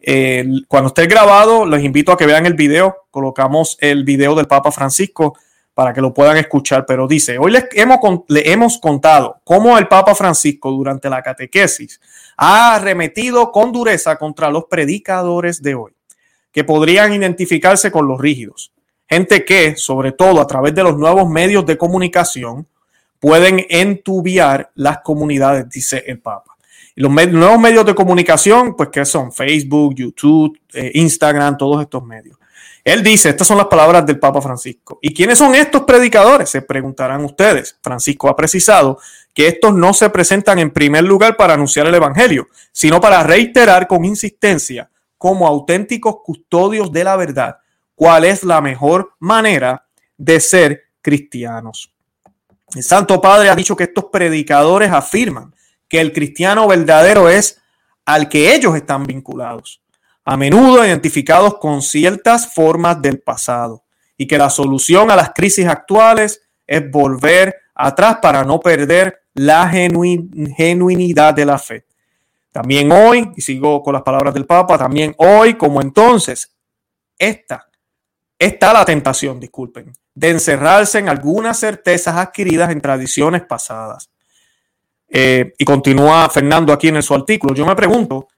[0.00, 2.96] Eh, cuando esté grabado, les invito a que vean el video.
[3.10, 5.38] Colocamos el video del Papa Francisco
[5.74, 9.88] para que lo puedan escuchar, pero dice, hoy les hemos, le hemos contado cómo el
[9.88, 12.00] Papa Francisco durante la catequesis
[12.36, 15.92] ha arremetido con dureza contra los predicadores de hoy,
[16.52, 18.72] que podrían identificarse con los rígidos.
[19.08, 22.66] Gente que, sobre todo a través de los nuevos medios de comunicación,
[23.18, 26.56] pueden entubiar las comunidades, dice el Papa.
[26.94, 32.04] Y los nuevos medios de comunicación, pues que son Facebook, YouTube, eh, Instagram, todos estos
[32.04, 32.38] medios.
[32.84, 34.98] Él dice, estas son las palabras del Papa Francisco.
[35.00, 36.50] ¿Y quiénes son estos predicadores?
[36.50, 37.78] Se preguntarán ustedes.
[37.82, 38.98] Francisco ha precisado
[39.32, 43.86] que estos no se presentan en primer lugar para anunciar el Evangelio, sino para reiterar
[43.86, 47.56] con insistencia como auténticos custodios de la verdad
[47.94, 51.92] cuál es la mejor manera de ser cristianos.
[52.74, 55.54] El Santo Padre ha dicho que estos predicadores afirman
[55.88, 57.60] que el cristiano verdadero es
[58.04, 59.80] al que ellos están vinculados,
[60.24, 63.84] a menudo identificados con ciertas formas del pasado,
[64.16, 69.68] y que la solución a las crisis actuales es volver atrás para no perder la
[69.68, 71.84] genuinidad de la fe.
[72.52, 76.54] También hoy, y sigo con las palabras del Papa, también hoy como entonces,
[77.18, 77.68] esta
[78.38, 84.08] está la tentación, disculpen, de encerrarse en algunas certezas adquiridas en tradiciones pasadas.
[85.08, 87.54] Eh, y continúa Fernando aquí en su artículo.
[87.54, 88.28] Yo me pregunto,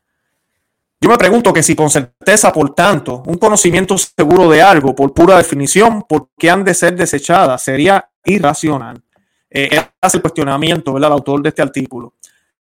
[1.01, 5.13] yo me pregunto que si con certeza, por tanto, un conocimiento seguro de algo, por
[5.13, 7.63] pura definición, ¿por qué han de ser desechadas?
[7.63, 9.03] Sería irracional.
[9.51, 11.09] Eh, hace el cuestionamiento, ¿verdad?
[11.09, 12.15] El autor de este artículo.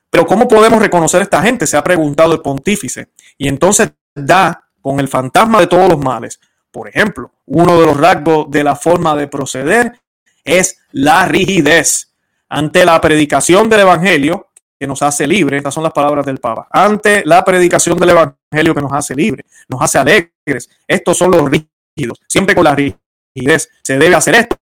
[0.09, 1.65] Pero ¿cómo podemos reconocer a esta gente?
[1.65, 3.09] Se ha preguntado el pontífice.
[3.37, 6.39] Y entonces da con el fantasma de todos los males.
[6.71, 9.99] Por ejemplo, uno de los rasgos de la forma de proceder
[10.43, 12.13] es la rigidez.
[12.49, 14.48] Ante la predicación del Evangelio,
[14.79, 18.73] que nos hace libre, estas son las palabras del Papa, ante la predicación del Evangelio
[18.73, 23.69] que nos hace libre, nos hace alegres, estos son los rígidos, siempre con la rigidez,
[23.83, 24.55] se debe hacer esto,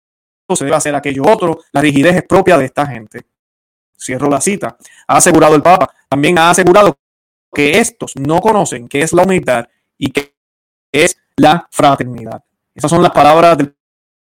[0.55, 3.23] se debe hacer aquello otro, la rigidez es propia de esta gente.
[3.99, 4.77] Cierro la cita.
[5.07, 6.99] Ha asegurado el Papa, también ha asegurado
[7.53, 10.35] que estos no conocen qué es la humildad y qué
[10.93, 12.45] es la fraternidad.
[12.75, 13.75] Esas son las palabras del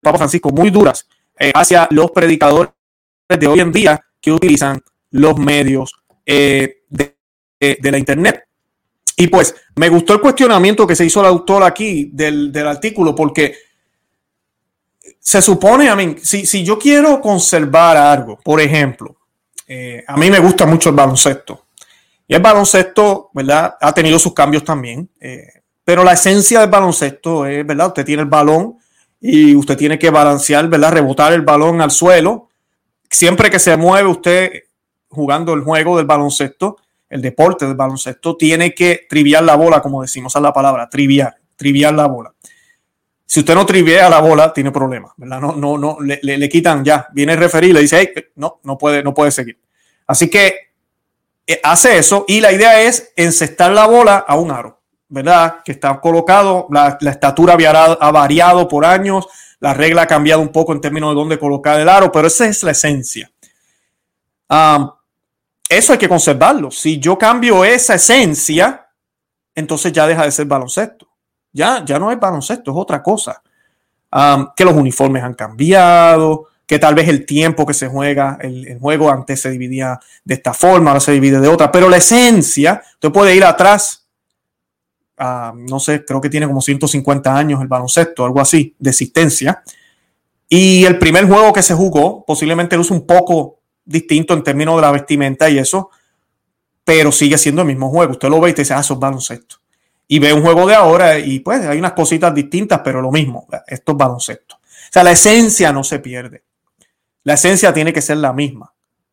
[0.01, 1.07] Papa Francisco, muy duras
[1.38, 2.72] eh, hacia los predicadores
[3.29, 7.16] de hoy en día que utilizan los medios eh, de,
[7.90, 8.45] la Internet.
[9.16, 13.55] Y pues me gustó el cuestionamiento que se hizo el autor aquí del, artículo, porque
[15.19, 19.16] se supone, a mí, si, si yo quiero conservar algo, por ejemplo,
[19.66, 21.66] eh, a mí me gusta mucho el baloncesto.
[22.29, 23.77] Y el baloncesto, ¿verdad?
[23.81, 25.09] Ha tenido sus cambios también.
[25.21, 25.47] Eh,
[25.85, 27.88] pero la esencia del baloncesto es, ¿verdad?
[27.88, 28.77] Usted tiene el balón
[29.21, 30.92] y usted tiene que balancear, ¿verdad?
[30.92, 32.49] Rebotar el balón al suelo.
[33.09, 34.51] Siempre que se mueve usted
[35.16, 36.76] jugando el juego del baloncesto,
[37.09, 41.35] el deporte del baloncesto, tiene que triviar la bola, como decimos a la palabra, triviar,
[41.57, 42.33] triviar la bola.
[43.24, 45.40] Si usted no trivia la bola, tiene problemas, ¿verdad?
[45.40, 47.09] No, no, no, le, le, quitan ya.
[47.12, 49.59] Viene el referí le dice, hey, no, no puede, no puede seguir.
[50.07, 50.70] Así que
[51.44, 54.76] eh, hace eso y la idea es encestar la bola a un aro.
[55.09, 55.62] ¿verdad?
[55.64, 59.26] Que está colocado, la, estatura ha variado por años,
[59.61, 62.46] la regla ha cambiado un poco en términos de dónde colocar el aro, pero esa
[62.46, 63.31] es la esencia.
[65.68, 66.70] Eso hay que conservarlo.
[66.70, 68.88] Si yo cambio esa esencia,
[69.55, 71.09] entonces ya deja de ser baloncesto.
[71.52, 73.42] Ya, ya no es baloncesto, es otra cosa.
[74.57, 79.11] que los uniformes han cambiado, que tal vez el tiempo que se juega, el, juego
[79.11, 83.12] antes se dividía de esta forma, ahora se divide de otra, pero la esencia, usted
[83.12, 84.07] puede ir atrás
[85.18, 89.62] no sé, creo que tiene como 150 años el baloncesto, algo así, de existencia.
[90.48, 93.56] Y el primer juego que se jugó, posiblemente luce un poco
[93.87, 95.90] distinto en términos de la vestimenta y eso,
[96.85, 98.12] pero sigue siendo el mismo juego.
[98.12, 99.57] Usted lo ve y te dice, ah, eso es baloncesto.
[100.09, 103.46] Y ve un juego de ahora y pues hay unas cositas distintas, pero lo mismo,
[103.66, 104.57] esto es baloncesto.
[104.57, 106.42] O sea, la esencia no se pierde.
[107.25, 108.72] La esencia tiene que ser la misma.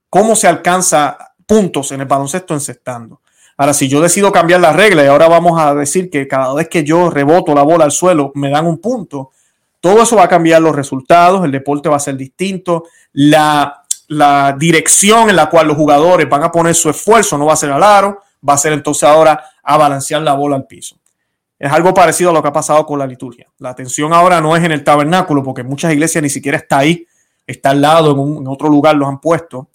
[0.10, 3.22] ¿Cómo se alcanza puntos en el baloncesto encestando?
[3.58, 6.70] Ahora, si yo decido cambiar la regla y ahora vamos a decir que cada vez
[6.70, 9.32] que yo reboto la bola al suelo me dan un punto,
[9.80, 14.56] todo eso va a cambiar los resultados, el deporte va a ser distinto, la, la
[14.58, 17.72] dirección en la cual los jugadores van a poner su esfuerzo no va a ser
[17.72, 20.98] al aro, va a ser entonces ahora a balancear la bola al piso.
[21.58, 23.48] Es algo parecido a lo que ha pasado con la liturgia.
[23.60, 27.08] La atención ahora no es en el tabernáculo, porque muchas iglesias ni siquiera está ahí,
[27.48, 29.70] está al lado, en, en otro lugar los han puesto.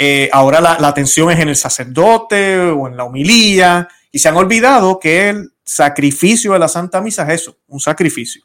[0.00, 4.36] Eh, ahora la, atención es en el sacerdote o en la homilía y se han
[4.36, 8.44] olvidado que el sacrificio de la Santa Misa es eso, un sacrificio.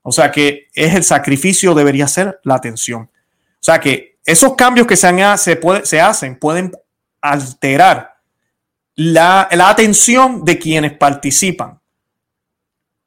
[0.00, 3.10] O sea que es el sacrificio debería ser la atención.
[3.60, 6.72] O sea que esos cambios que se, se hacen pueden
[7.20, 8.16] alterar
[8.94, 11.80] la, atención de quienes participan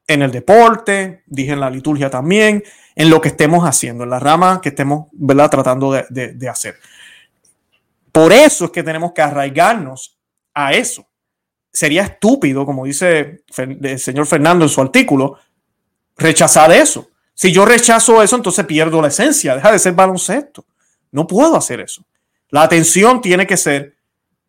[0.06, 2.62] en el deporte, dije en la liturgia también,
[2.94, 5.50] en lo que estemos haciendo, en la rama que estemos ¿verdad?
[5.50, 6.76] tratando de hacer.
[8.12, 10.18] Por eso es que tenemos que arraigarnos
[10.52, 11.08] a eso.
[11.72, 15.38] Sería estúpido, como dice el señor Fernando en su artículo,
[16.16, 17.08] rechazar eso.
[17.34, 20.64] Si yo rechazo eso, entonces pierdo la esencia, deja de ser baloncesto.
[21.10, 22.04] No puedo hacer eso.
[22.50, 23.96] La atención tiene que ser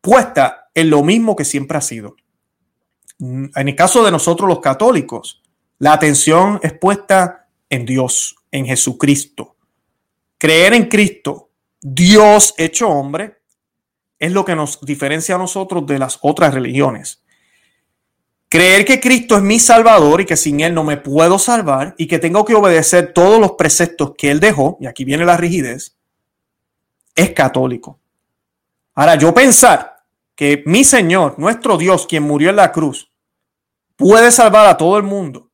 [0.01, 2.15] puesta en lo mismo que siempre ha sido.
[3.19, 5.41] En el caso de nosotros los católicos,
[5.79, 9.55] la atención es puesta en Dios, en Jesucristo.
[10.37, 11.49] Creer en Cristo,
[11.81, 13.37] Dios hecho hombre,
[14.19, 17.22] es lo que nos diferencia a nosotros de las otras religiones.
[18.53, 22.05] Creer que Cristo es mi Salvador y que sin Él no me puedo salvar y
[22.05, 25.97] que tengo que obedecer todos los preceptos que Él dejó, y aquí viene la rigidez,
[27.15, 27.97] es católico.
[28.93, 30.03] Ahora, yo pensar
[30.35, 33.11] que mi Señor, nuestro Dios, quien murió en la cruz,
[33.95, 35.49] puede salvar a todo el mundo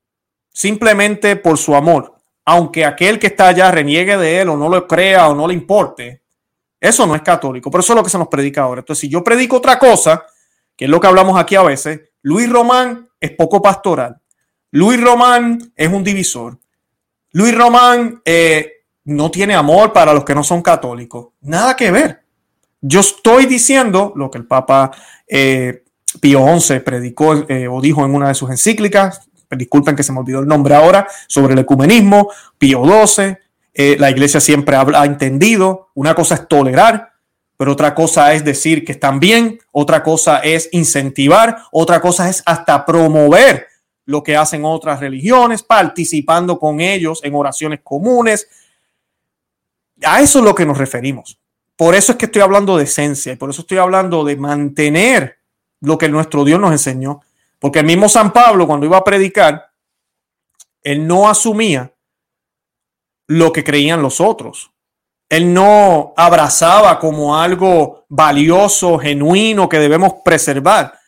[0.52, 4.86] simplemente por su amor, aunque aquel que está allá reniegue de él o no lo
[4.90, 6.22] crea o no le importe,
[6.82, 7.72] eso no es católico.
[7.72, 8.82] Pero eso es lo que se nos predica ahora.
[8.82, 10.26] Entonces, si yo predico otra cosa,
[10.76, 14.20] que es lo que hablamos aquí a veces, Luis Román es poco pastoral.
[14.72, 16.60] Luis Román es un divisor.
[17.32, 21.30] Luis Román eh, no tiene amor para los que no son católicos.
[21.42, 22.24] Nada que ver.
[22.82, 24.92] Yo estoy diciendo lo que el Papa
[25.28, 25.84] eh,
[26.22, 30.20] Pío XI predicó eh, o dijo en una de sus encíclicas, disculpen que se me
[30.20, 33.38] olvidó el nombre ahora, sobre el ecumenismo, Pío XII,
[33.98, 37.14] la iglesia siempre ha, entendido, una cosa es tolerar,
[37.60, 42.42] pero otra cosa es decir que están bien, otra cosa es incentivar, otra cosa es
[42.46, 43.68] hasta promover
[44.06, 48.48] lo que hacen otras religiones, participando con ellos en oraciones comunes.
[50.02, 51.38] A eso es lo que nos referimos.
[51.76, 55.40] Por eso es que estoy hablando de esencia y por eso estoy hablando de mantener
[55.82, 57.20] lo que nuestro Dios nos enseñó.
[57.60, 59.70] Porque el mismo San Pablo, cuando iba a predicar,
[60.82, 61.94] él no asumía
[63.28, 64.72] lo que creían los otros.
[65.30, 71.00] Él no abrazaba como algo valioso, genuino, que debemos preservar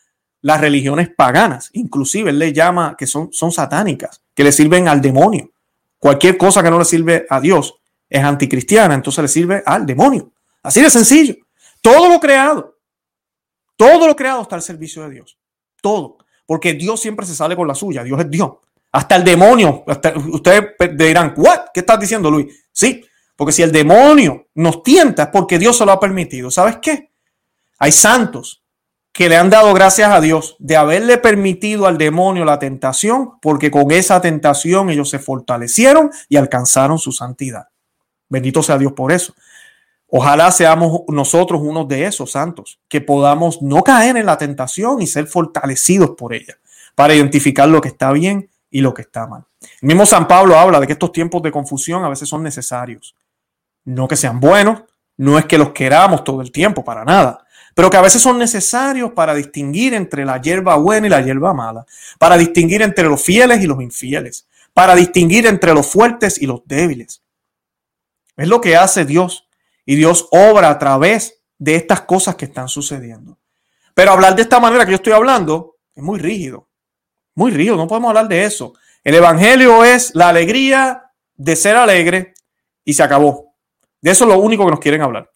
[0.42, 1.70] las religiones paganas.
[1.74, 5.52] Inclusive él le llama que son, son satánicas, que le sirven al demonio.
[5.98, 7.76] Cualquier cosa que no le sirve a Dios
[8.10, 10.32] es anticristiana, entonces le sirve al demonio.
[10.64, 11.36] Así de sencillo.
[11.82, 12.78] Todo lo creado,
[13.82, 15.40] todo lo creado está al servicio de Dios.
[15.82, 16.20] Todo.
[16.46, 18.04] Porque Dios siempre se sale con la suya.
[18.04, 18.52] Dios es Dios.
[18.92, 19.84] Hasta el demonio.
[20.32, 21.70] ustedes dirán, ¿what?
[21.74, 22.66] ¿Qué estás diciendo, Luis?
[22.72, 23.04] Sí,
[23.42, 26.52] porque si el demonio nos tienta es porque Dios se lo ha permitido.
[26.52, 27.10] ¿Sabes qué?
[27.80, 28.62] Hay santos
[29.12, 33.72] que le han dado gracias a Dios de haberle permitido al demonio la tentación, porque
[33.72, 37.70] con esa tentación ellos se fortalecieron y alcanzaron su santidad.
[38.30, 39.34] Bendito sea Dios por eso.
[40.06, 45.08] Ojalá seamos nosotros unos de esos santos, que podamos no caer en la tentación y
[45.08, 46.60] ser fortalecidos por ella,
[46.94, 49.46] para identificar lo que está bien y lo que está mal.
[49.82, 53.16] El mismo San Pablo habla de que estos tiempos de confusión a veces son necesarios.
[53.86, 54.84] No que sean buenos,
[55.18, 58.38] no es que los queramos todo el tiempo, para nada, pero que a veces son
[58.38, 61.86] necesarios para distinguir entre la hierba buena y la hierba mala,
[62.18, 66.62] para distinguir entre los fieles y los infieles, para distinguir entre los fuertes y los
[66.66, 67.22] débiles.
[68.38, 69.48] Es lo que hace Dios
[69.86, 73.38] y Dios obra a través de estas cosas que están sucediendo.
[73.94, 76.68] Pero hablar de esta manera que yo estoy hablando es muy rígido.
[77.36, 78.74] Muy rígido, no podemos hablar de eso.
[79.04, 82.34] El Evangelio es la alegría de ser alegre
[82.84, 83.51] y se acabó.
[84.02, 85.32] De eso es lo único que nos quieren hablar.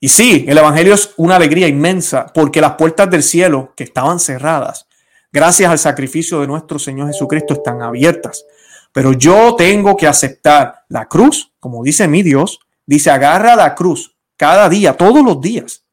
[0.00, 4.20] Y sí, el Evangelio es una alegría inmensa porque las puertas del cielo que estaban
[4.20, 4.86] cerradas,
[5.32, 8.44] gracias al sacrificio de nuestro Señor Jesucristo, están abiertas.
[8.92, 14.14] Pero yo tengo que aceptar la cruz, como dice mi Dios, Dice, agarra la cruz
[14.36, 15.84] cada día, todos los días,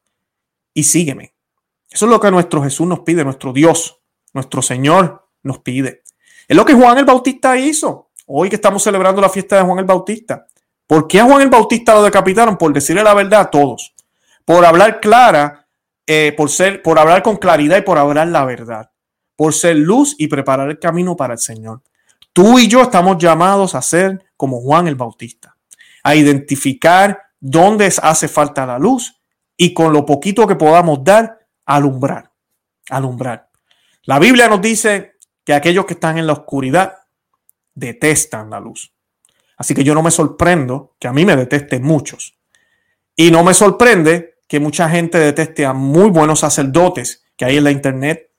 [0.74, 1.34] y sígueme.
[1.90, 4.00] Eso es lo que nuestro Jesús nos pide, nuestro Dios,
[4.32, 6.02] nuestro Señor nos pide.
[6.48, 8.10] Es lo que Juan el Bautista hizo.
[8.26, 10.46] Hoy que estamos celebrando la fiesta de Juan el Bautista.
[10.92, 12.58] ¿Por qué a Juan el Bautista lo decapitaron?
[12.58, 13.94] Por decirle la verdad a todos.
[14.44, 15.66] Por hablar clara,
[16.06, 18.90] eh, por, ser, por hablar con claridad y por hablar la verdad.
[19.34, 21.80] Por ser luz y preparar el camino para el Señor.
[22.34, 25.56] Tú y yo estamos llamados a ser como Juan el Bautista
[26.02, 29.18] a identificar dónde hace falta la luz
[29.56, 32.30] y con lo poquito que podamos dar, alumbrar,
[32.90, 33.48] alumbrar.
[34.02, 36.98] La Biblia nos dice que aquellos que están en la oscuridad
[37.74, 38.91] detestan la luz.
[39.62, 42.36] Así que yo no me sorprendo que a mí me detesten muchos.
[43.14, 47.62] Y no me sorprende que mucha gente deteste a muy buenos sacerdotes que hay en
[47.62, 48.32] la internet,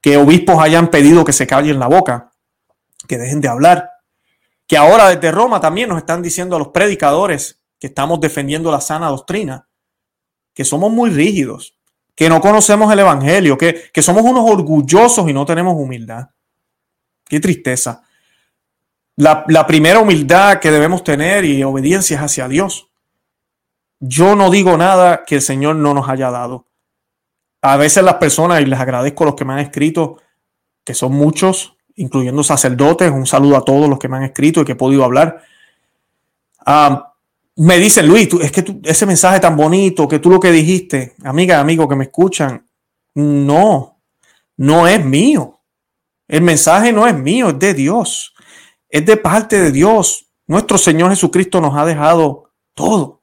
[0.00, 2.32] que obispos hayan pedido que se callen la boca,
[3.06, 3.90] que dejen de hablar,
[4.66, 8.80] que ahora desde Roma también nos están diciendo a los predicadores que estamos defendiendo la
[8.80, 9.68] sana doctrina,
[10.52, 11.78] que somos muy rígidos,
[12.16, 16.30] que no conocemos el Evangelio, que, que somos unos orgullosos y no tenemos humildad.
[17.24, 18.02] Qué tristeza.
[19.16, 22.90] La, primera humildad que debemos tener y obediencia es hacia Dios.
[23.98, 26.66] Yo no digo nada que el Señor no nos haya dado.
[27.62, 30.18] A veces las personas, y les agradezco a los que me han escrito,
[30.84, 33.10] que son muchos, incluyendo sacerdotes.
[33.10, 35.42] Un saludo a todos los que me han escrito y que he podido hablar.
[36.66, 37.14] Ah,
[37.56, 41.58] me dicen, Luis, es que ese mensaje tan bonito, que tú lo que dijiste, amiga,
[41.58, 42.66] amigo que me escuchan,
[43.14, 43.98] no,
[44.58, 45.58] no es mío.
[46.28, 48.34] El mensaje no es mío, es de Dios.
[48.96, 50.26] Es de parte de Dios.
[50.46, 53.20] Nuestro Señor Jesucristo nos ha dejado todo.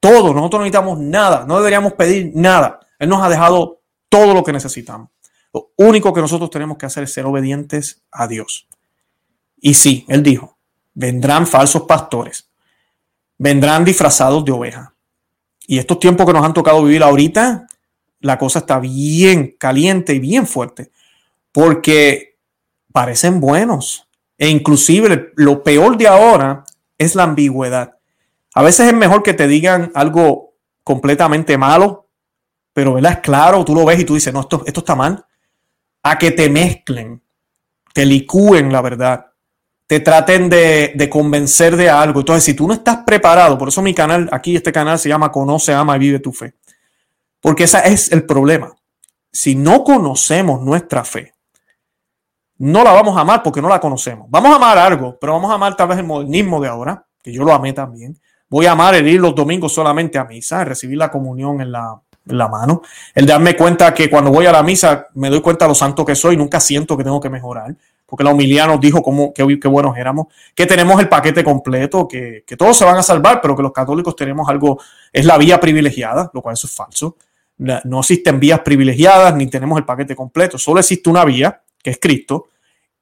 [0.00, 0.32] Todo.
[0.32, 1.44] Nosotros no necesitamos nada.
[1.46, 2.80] No deberíamos pedir nada.
[2.98, 5.10] Él nos ha dejado todo lo que necesitamos.
[5.52, 8.66] Lo único que nosotros tenemos que hacer es ser obedientes a Dios.
[9.60, 10.56] Y sí, él dijo,
[10.94, 12.48] vendrán falsos pastores,
[13.36, 14.94] vendrán disfrazados de oveja.
[15.66, 17.66] Y estos tiempos que nos han tocado vivir ahorita,
[18.20, 20.90] la cosa está bien caliente y bien fuerte,
[21.52, 22.38] porque
[22.92, 24.08] parecen buenos.
[24.42, 26.64] E inclusive lo peor de ahora
[26.98, 27.94] es la ambigüedad.
[28.54, 32.08] A veces es mejor que te digan algo completamente malo,
[32.72, 33.12] pero ¿verdad?
[33.12, 35.24] es claro, tú lo ves y tú dices, no, esto, esto está mal,
[36.02, 37.22] a que te mezclen,
[37.94, 39.26] te licúen la verdad,
[39.86, 42.18] te traten de, de, convencer de algo.
[42.18, 45.30] Entonces, si tú no estás preparado, por eso mi canal, aquí este canal se llama
[45.30, 46.54] Conoce, Ama y Vive tu Fe.
[47.40, 48.74] Porque ese es el problema.
[49.30, 51.31] Si no conocemos nuestra fe,
[52.62, 54.28] no la vamos a amar porque no la conocemos.
[54.30, 57.32] Vamos a amar algo, pero vamos a amar tal vez el modernismo de ahora, que
[57.32, 58.16] yo lo amé también.
[58.48, 62.00] Voy a amar el ir los domingos solamente a misa, recibir la comunión en la,
[62.26, 62.82] la mano.
[63.16, 66.04] El darme cuenta que cuando voy a la misa me doy cuenta de lo santo
[66.04, 67.74] que soy, nunca siento que tengo que mejorar,
[68.06, 72.06] porque la humildad nos dijo cómo, qué, qué buenos éramos, que tenemos el paquete completo,
[72.06, 74.80] que, que, todos se van a salvar, pero que los católicos tenemos algo,
[75.12, 77.16] es la vía privilegiada, lo cual eso es falso.
[77.56, 81.98] No existen vías privilegiadas ni tenemos el paquete completo, solo existe una vía, que es
[82.00, 82.46] Cristo,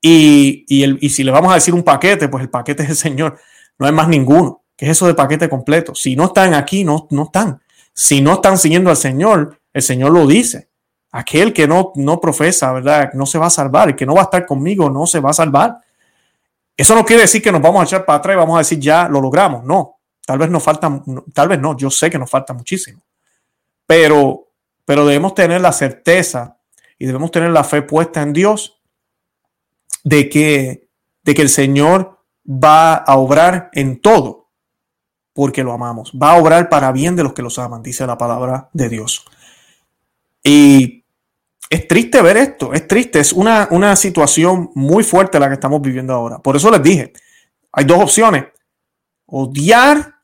[0.01, 2.91] y, y, el, y si le vamos a decir un paquete, pues el paquete es
[2.91, 3.39] el Señor,
[3.79, 4.63] no hay más ninguno.
[4.77, 5.95] ¿Qué es eso de paquete completo?
[5.95, 7.61] Si no están aquí, no, no están.
[7.93, 10.71] Si no están siguiendo al Señor, el Señor lo dice.
[11.13, 13.11] Aquel que no, no profesa, ¿verdad?
[13.13, 13.91] No se va a salvar.
[13.91, 15.77] El que no va a estar conmigo no se va a salvar.
[16.75, 18.79] Eso no quiere decir que nos vamos a echar para atrás y vamos a decir
[18.79, 19.65] ya lo logramos.
[19.65, 21.03] No, tal vez nos falta,
[21.35, 23.03] tal vez no, yo sé que nos falta muchísimo.
[23.85, 24.47] Pero,
[24.87, 26.57] pero debemos tener la certeza
[26.99, 28.80] y debemos tener la fe puesta en Dios
[30.05, 30.89] de que,
[31.23, 34.51] de que el Señor va a obrar en todo
[35.33, 36.13] porque lo amamos.
[36.13, 39.25] Va a obrar para bien de los que los aman, dice la palabra de Dios.
[40.43, 41.05] Y
[41.69, 45.81] es triste ver esto, es triste, es una, una situación muy fuerte la que estamos
[45.81, 46.39] viviendo ahora.
[46.39, 47.13] Por eso les dije,
[47.73, 48.47] hay dos opciones.
[49.27, 50.17] Odiar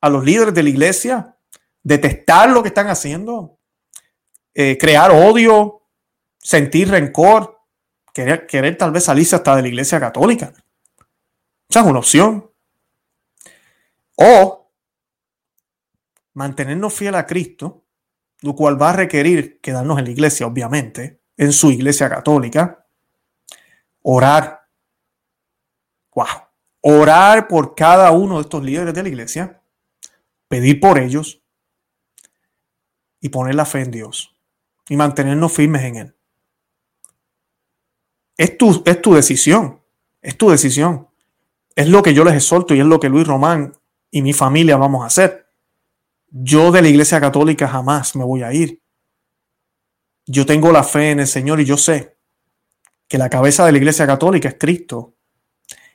[0.00, 1.36] a los líderes de la iglesia,
[1.82, 3.58] detestar lo que están haciendo,
[4.54, 5.82] eh, crear odio,
[6.38, 7.57] sentir rencor,
[8.18, 10.52] querer, querer tal vez salirse hasta de la iglesia católica.
[11.68, 12.50] Esa es una opción.
[14.16, 14.72] O
[16.34, 17.84] mantenernos fiel a Cristo,
[18.40, 22.86] lo cual va a requerir quedarnos en la iglesia, obviamente, en su iglesia católica,
[24.02, 24.66] orar.
[26.12, 26.26] Wow.
[26.80, 29.62] Orar por cada uno de estos líderes de la iglesia,
[30.48, 31.40] pedir por ellos
[33.20, 34.36] y poner la fe en Dios
[34.88, 36.17] y mantenernos firmes en Él.
[38.38, 39.82] Es tu, es tu decisión,
[40.22, 41.08] es tu decisión.
[41.74, 43.76] Es lo que yo les exhorto y es lo que Luis Román
[44.10, 45.48] y mi familia vamos a hacer.
[46.30, 48.80] Yo de la Iglesia Católica jamás me voy a ir.
[50.24, 52.16] Yo tengo la fe en el Señor y yo sé
[53.08, 55.14] que la cabeza de la Iglesia Católica es Cristo.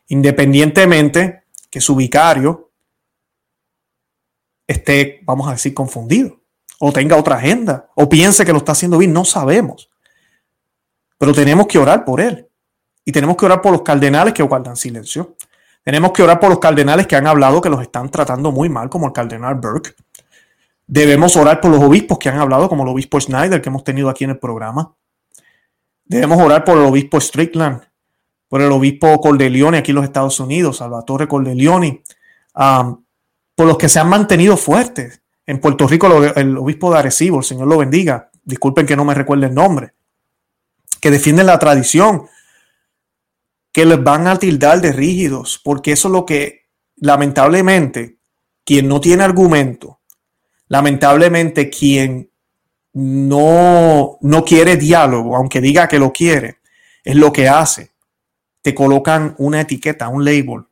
[0.07, 2.71] Independientemente que su vicario
[4.67, 6.41] esté, vamos a decir, confundido,
[6.79, 9.89] o tenga otra agenda, o piense que lo está haciendo bien, no sabemos.
[11.23, 12.49] Pero tenemos que orar por él.
[13.05, 15.37] Y tenemos que orar por los cardenales que guardan silencio.
[15.81, 18.89] Tenemos que orar por los cardenales que han hablado que los están tratando muy mal,
[18.89, 19.95] como el cardenal Burke.
[20.85, 24.09] Debemos orar por los obispos que han hablado, como el obispo Schneider que hemos tenido
[24.09, 24.95] aquí en el programa.
[26.03, 27.79] Debemos orar por el obispo Strickland,
[28.49, 32.03] por el obispo Cordelioni aquí en los Estados Unidos, Salvatore Cordelioni,
[32.55, 33.01] um,
[33.55, 35.21] por los que se han mantenido fuertes.
[35.45, 38.29] En Puerto Rico, el obispo de Arecibo, el Señor lo bendiga.
[38.43, 39.93] Disculpen que no me recuerde el nombre.
[41.03, 42.27] Que defienden la tradición,
[43.73, 48.19] que les van a tildar de rígidos, porque eso es lo que lamentablemente
[48.63, 49.99] quien no tiene argumento,
[50.69, 52.31] lamentablemente quien
[52.93, 56.59] no, no quiere diálogo, aunque diga que lo quiere,
[57.03, 57.91] es lo que hace.
[58.61, 60.67] Te colocan una etiqueta, un label.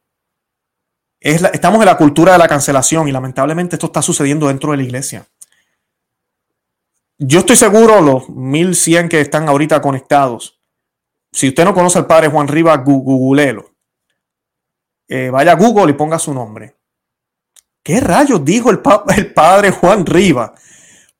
[1.19, 4.77] Es estamos en la cultura de la cancelación y lamentablemente esto está sucediendo dentro de
[4.77, 5.27] la iglesia.
[7.23, 10.59] Yo estoy seguro, los 1100 que están ahorita conectados,
[11.31, 13.75] si usted no conoce al padre Juan Rivas, googleelo.
[15.07, 16.79] Eh, vaya a Google y ponga su nombre.
[17.83, 18.81] ¿Qué rayos dijo el,
[19.15, 20.53] el padre Juan Rivas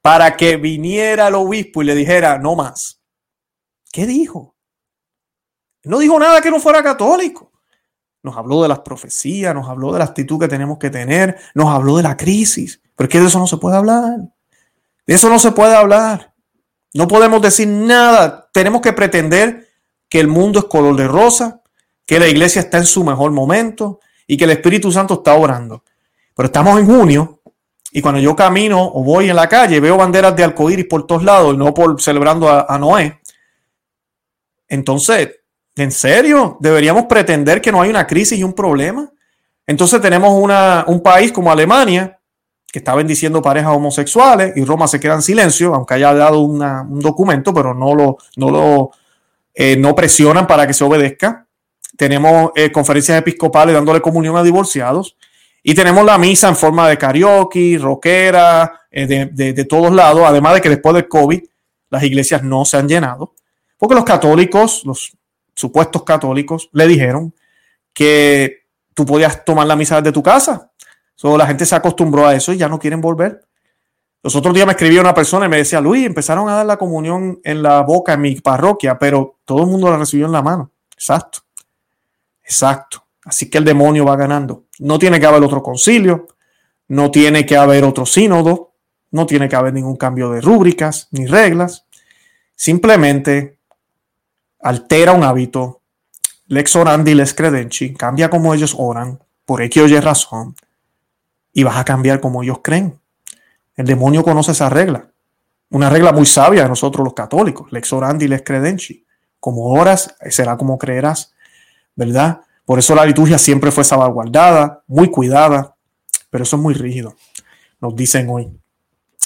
[0.02, 3.00] para que viniera el obispo y le dijera no más?
[3.92, 4.56] ¿Qué dijo?
[5.84, 7.52] No dijo nada que no fuera católico.
[8.24, 11.70] Nos habló de las profecías, nos habló de la actitud que tenemos que tener, nos
[11.70, 12.82] habló de la crisis.
[12.96, 14.18] Pero es que de eso no se puede hablar.
[15.12, 16.34] Eso no se puede hablar.
[16.94, 18.50] No podemos decir nada.
[18.54, 19.68] Tenemos que pretender
[20.08, 21.62] que el mundo es color de rosa,
[22.06, 25.84] que la iglesia está en su mejor momento y que el Espíritu Santo está orando.
[26.34, 27.42] Pero estamos en junio
[27.92, 31.26] y cuando yo camino o voy en la calle veo banderas de arcoíris por todos
[31.26, 33.20] lados no por celebrando a, Noé.
[34.70, 35.30] Entonces,
[35.76, 36.56] ¿en serio?
[36.62, 39.12] ¿Deberíamos pretender que no hay una crisis y un problema?
[39.68, 42.18] Entonces tenemos una, un país como Alemania
[42.72, 47.00] que está bendiciendo parejas homosexuales y Roma se queda en silencio, aunque haya dado un
[47.00, 48.92] documento, pero no lo, no lo
[49.54, 51.46] eh, no presionan para que se obedezca.
[51.98, 55.18] Tenemos eh, conferencias episcopales dándole comunión a divorciados
[55.62, 60.56] y tenemos la misa en forma de karaoke, rockera, eh, de, de, todos lados, además
[60.56, 61.44] de que después del COVID
[61.90, 63.34] las iglesias no se han llenado,
[63.78, 65.12] porque los católicos, los
[65.54, 67.34] supuestos católicos, le dijeron
[67.94, 68.64] que
[68.94, 70.71] tú podías tomar la misa desde tu casa.
[71.22, 73.46] So, la gente se acostumbró a eso y ya no quieren volver.
[74.24, 76.78] Los otros días me escribió una persona y me decía, Luis, empezaron a dar la
[76.78, 80.42] comunión en la boca en mi parroquia, pero todo el mundo la recibió en la
[80.42, 80.72] mano.
[80.94, 81.42] Exacto.
[82.44, 83.06] Exacto.
[83.24, 84.64] Así que el demonio va ganando.
[84.80, 86.26] No tiene que haber otro concilio,
[86.88, 88.72] no tiene que haber otro sínodo,
[89.12, 91.86] no tiene que haber ningún cambio de rúbricas ni reglas.
[92.56, 93.60] Simplemente
[94.60, 95.82] altera un hábito,
[96.48, 100.56] lex orandi, lex credenci, cambia como ellos oran, por X o Y razón,
[101.54, 103.00] y vas a cambiar como ellos creen.
[103.76, 105.12] El demonio conoce esa regla.
[105.70, 107.72] Una regla muy sabia de nosotros los católicos.
[107.72, 109.06] Lex orandi, lex credenci.
[109.40, 111.34] Como oras, será como creerás.
[111.96, 112.42] ¿Verdad?
[112.66, 115.76] Por eso la liturgia siempre fue salvaguardada, muy cuidada.
[116.30, 117.16] Pero eso es muy rígido.
[117.80, 118.50] Nos dicen hoy.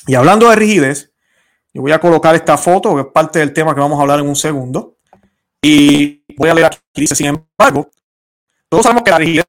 [0.08, 1.12] Y hablando de rigidez,
[1.74, 4.20] yo voy a colocar esta foto, que es parte del tema que vamos a hablar
[4.20, 4.98] en un segundo.
[5.62, 6.80] Y voy a leer aquí.
[6.94, 7.90] Dice, sin embargo,
[8.70, 9.46] todos sabemos que la rigidez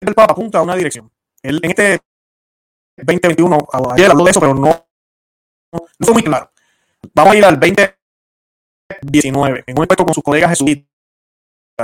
[0.00, 1.10] del Papa apunta a una dirección.
[1.42, 2.00] En este
[2.96, 3.58] 2021,
[3.92, 4.86] ayer habló de eso, pero no,
[5.72, 6.50] no fue muy claro.
[7.14, 10.86] Vamos a ir al 2019, en un encuentro con sus colegas jesuitas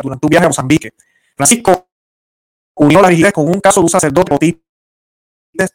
[0.03, 0.93] durante un viaje a Mozambique.
[1.37, 1.89] Francisco
[2.75, 4.61] unió la rigidez con un caso de un sacerdote bautista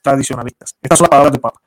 [0.03, 0.75] tradicionalistas.
[0.81, 1.59] Estas son las palabras del Papa.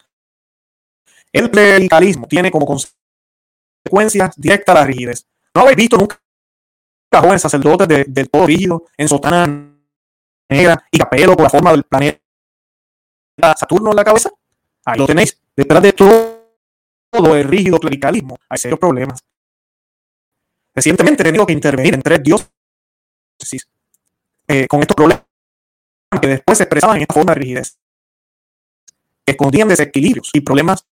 [1.33, 5.27] El clericalismo tiene como consecuencia directa la rigidez.
[5.53, 6.21] No habéis visto nunca
[7.21, 9.74] jóvenes sacerdotes del de todo rígido, en sotana
[10.91, 12.21] y capelo con la forma del planeta
[13.57, 14.31] Saturno en la cabeza,
[14.85, 15.41] ahí lo tenéis.
[15.57, 19.21] Detrás de todo, el rígido clericalismo hay serios problemas.
[20.75, 22.21] Recientemente he tenido que intervenir en tres
[24.49, 25.25] eh, con estos problemas
[26.21, 27.79] que después se expresaban en esta forma de rigidez.
[29.25, 30.87] Que escondían desequilibrios y problemas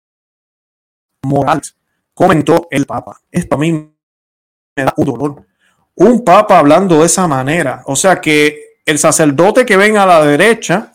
[1.22, 1.76] morales,
[2.14, 3.20] comentó el Papa.
[3.30, 5.46] Esto a mí me da un dolor.
[5.94, 7.82] Un Papa hablando de esa manera.
[7.86, 10.93] O sea que el sacerdote que ven a la derecha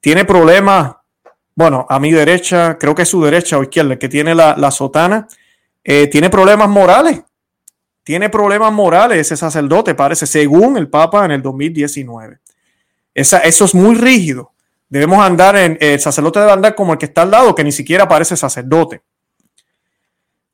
[0.00, 0.96] tiene problemas,
[1.54, 4.70] bueno, a mi derecha, creo que es su derecha o izquierda, el que tiene la,
[4.70, 5.28] sotana,
[5.84, 7.22] eh, tiene problemas morales.
[8.02, 12.38] Tiene problemas morales ese sacerdote, parece, según el Papa en el 2019.
[13.14, 14.52] Esa, eso es muy rígido.
[14.88, 17.72] Debemos andar en, el sacerdote debe andar como el que está al lado, que ni
[17.72, 19.02] siquiera parece sacerdote.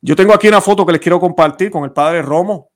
[0.01, 2.69] Yo tengo aquí una foto que les quiero compartir con el padre Romo,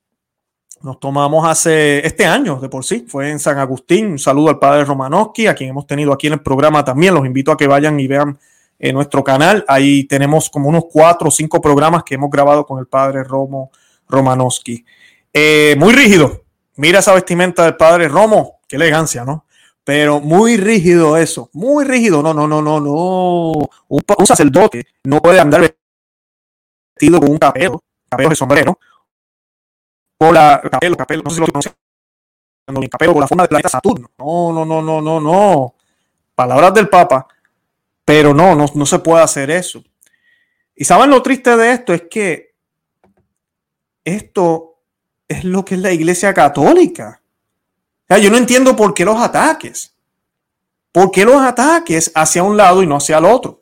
[0.84, 4.12] nos tomamos hace este año de por sí, fue en San Agustín.
[4.12, 7.14] Un saludo al padre Romanowski, a quien hemos tenido aquí en el programa también.
[7.14, 8.40] Los invito a que vayan y vean
[8.80, 9.64] en nuestro canal.
[9.68, 13.72] Ahí tenemos como unos cuatro o cinco programas que hemos grabado con el padre Romo
[14.08, 14.84] Romanowski.
[15.34, 16.44] Eh, muy rígido.
[16.76, 19.46] Mira esa vestimenta del padre Romo, qué elegancia, ¿no?
[19.84, 22.22] Pero muy rígido eso, muy rígido.
[22.22, 22.94] No, no, no, no, no.
[23.88, 25.62] Un, un sacerdote no puede andar
[26.96, 28.80] vestido con un capelo, capelo de sombrero,
[30.22, 31.74] Capelo, Capelo, no sé si lo conocen.
[32.68, 34.12] La forma planeta Saturno.
[34.20, 35.76] No, no, no, no, no, no.
[36.36, 37.28] Palabras del Papa.
[38.06, 39.84] Pero no, no, no se puede hacer eso.
[40.76, 42.54] Y saben lo triste de esto es que
[44.04, 44.76] esto
[45.28, 47.22] es lo que es la Iglesia Católica.
[48.04, 49.96] O sea, yo no entiendo por qué los ataques.
[50.92, 53.60] ¿Por qué los ataques hacia un lado y no hacia el otro?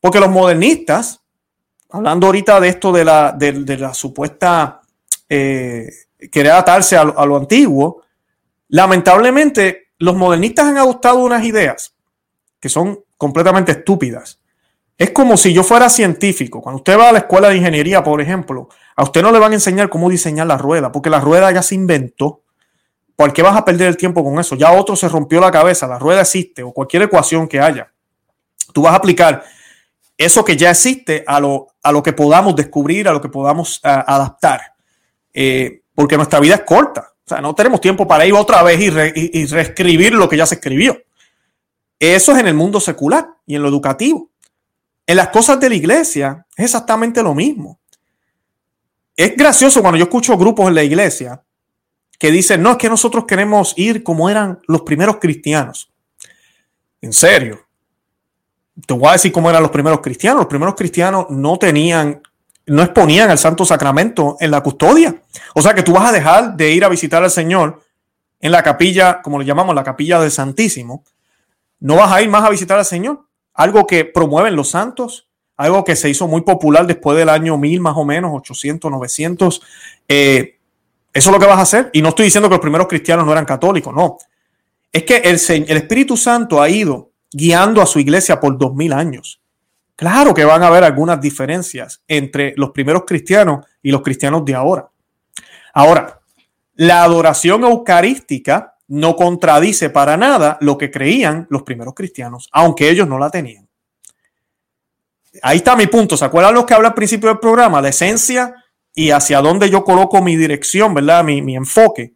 [0.00, 1.20] Porque los modernistas,
[1.90, 4.82] hablando ahorita de esto de la, de la supuesta
[5.28, 5.90] eh,
[6.30, 8.02] querer atarse a lo, antiguo,
[8.68, 11.94] lamentablemente los modernistas han adoptado unas ideas
[12.60, 14.40] que son completamente estúpidas.
[14.96, 16.60] Es como si yo fuera científico.
[16.60, 19.52] Cuando usted va a la escuela de ingeniería, por ejemplo, a usted no le van
[19.52, 22.42] a enseñar cómo diseñar la rueda, porque la rueda ya se inventó.
[23.14, 24.56] ¿Por qué vas a perder el tiempo con eso?
[24.56, 27.92] Ya otro se rompió la cabeza, la rueda existe o cualquier ecuación que haya.
[28.72, 29.44] Tú vas a aplicar
[30.16, 33.80] eso que ya existe a lo, a lo que podamos descubrir, a lo que podamos
[33.82, 34.77] adaptar.
[35.40, 37.12] Eh, porque nuestra vida es corta.
[37.24, 40.56] O sea, no tenemos tiempo para ir otra vez y, reescribir lo que ya se
[40.56, 41.00] escribió.
[42.00, 44.30] Eso es en el mundo secular y en lo educativo.
[45.06, 47.78] En las cosas de la iglesia es exactamente lo mismo.
[49.16, 51.40] Es gracioso cuando yo escucho grupos en la iglesia
[52.18, 55.92] que dicen, no, es que nosotros queremos ir como eran los primeros cristianos.
[57.00, 57.64] En serio.
[58.84, 60.40] Te voy a decir cómo eran los primeros cristianos.
[60.40, 62.22] Los primeros cristianos no tenían
[62.68, 65.14] no exponían el Santo Sacramento en la custodia.
[65.54, 67.82] O sea que tú vas a dejar de ir a visitar al Señor
[68.40, 71.04] en la capilla, como le llamamos, la capilla del Santísimo.
[71.80, 73.24] No vas a ir más a visitar al Señor.
[73.54, 77.80] algo que promueven los santos, algo que se hizo muy popular después del año 1000
[77.80, 79.62] más o menos, 800, 900.
[80.06, 80.58] Eh,
[81.12, 81.90] eso es lo que vas a hacer.
[81.92, 84.18] Y no estoy diciendo que los primeros cristianos no eran católicos, no.
[84.92, 88.92] Es que el, el Espíritu Santo ha ido guiando a su iglesia por dos mil
[88.92, 89.40] años.
[89.98, 94.54] Claro que van a haber algunas diferencias entre los primeros cristianos y los cristianos de
[94.54, 94.88] ahora.
[95.74, 96.20] Ahora,
[96.76, 103.08] la adoración eucarística no contradice para nada lo que creían los primeros cristianos, aunque ellos
[103.08, 103.68] no la tenían.
[105.42, 106.16] Ahí está mi punto.
[106.16, 107.82] ¿Se acuerdan los que habla al principio del programa?
[107.82, 108.54] La esencia
[108.94, 111.24] y hacia dónde yo coloco mi dirección, ¿verdad?
[111.24, 112.14] Mi, mi enfoque.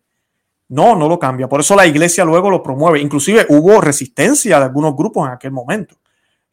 [0.69, 1.49] No, no lo cambia.
[1.49, 3.01] Por eso la iglesia luego lo promueve.
[3.01, 5.97] Inclusive hubo resistencia de algunos grupos en aquel momento,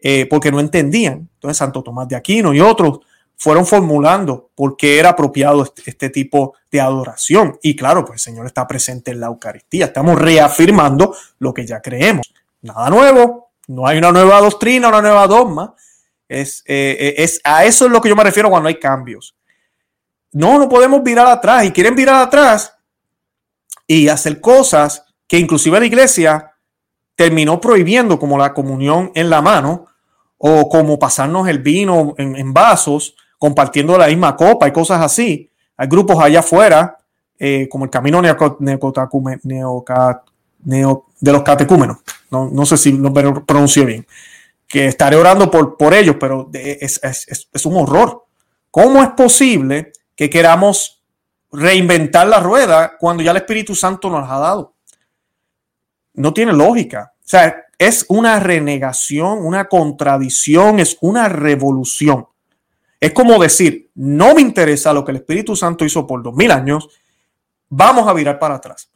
[0.01, 1.29] eh, porque no entendían.
[1.33, 2.99] Entonces Santo Tomás de Aquino y otros
[3.39, 7.57] fueron formulando por qué era apropiado este, este, tipo de adoración.
[7.61, 9.85] Y claro, pues el Señor está presente en la Eucaristía.
[9.85, 12.33] Estamos reafirmando lo que ya creemos.
[12.61, 15.73] Nada nuevo, no hay una nueva doctrina, una nueva dogma.
[16.27, 19.35] Es, eh, eh, es a eso es lo que yo me refiero cuando hay cambios.
[20.33, 21.65] No, no podemos virar atrás.
[21.65, 22.73] Y quieren virar atrás
[23.87, 26.53] y hacer cosas que inclusive la iglesia
[27.15, 29.88] terminó prohibiendo, como la comunión en la mano
[30.39, 35.51] o como pasarnos el vino en, vasos, compartiendo la misma copa y cosas así.
[35.77, 36.97] Hay grupos allá afuera,
[37.37, 38.35] eh, como el Camino de
[41.31, 41.97] los Catecúmenos,
[42.31, 44.07] no, no sé si lo pronuncio bien,
[44.67, 48.25] que estaré orando por, por ellos, pero es, es, es un horror.
[48.71, 50.99] ¿Cómo es posible que queramos
[51.51, 54.73] reinventar la rueda cuando ya el Espíritu Santo nos ha dado.
[56.13, 57.13] No tiene lógica.
[57.17, 62.27] O sea, es una renegación, una contradicción, es una revolución.
[62.99, 66.51] Es como decir, no me interesa lo que el Espíritu Santo hizo por dos mil
[66.51, 66.89] años,
[67.69, 68.91] vamos a virar para atrás.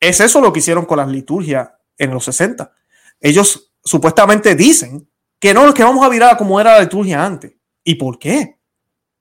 [0.00, 2.72] Es eso lo que hicieron con las liturgias en los 60.
[3.20, 5.08] Ellos supuestamente dicen
[5.38, 7.52] que no, que vamos a virar como era la liturgia antes.
[7.84, 8.58] ¿Y por qué?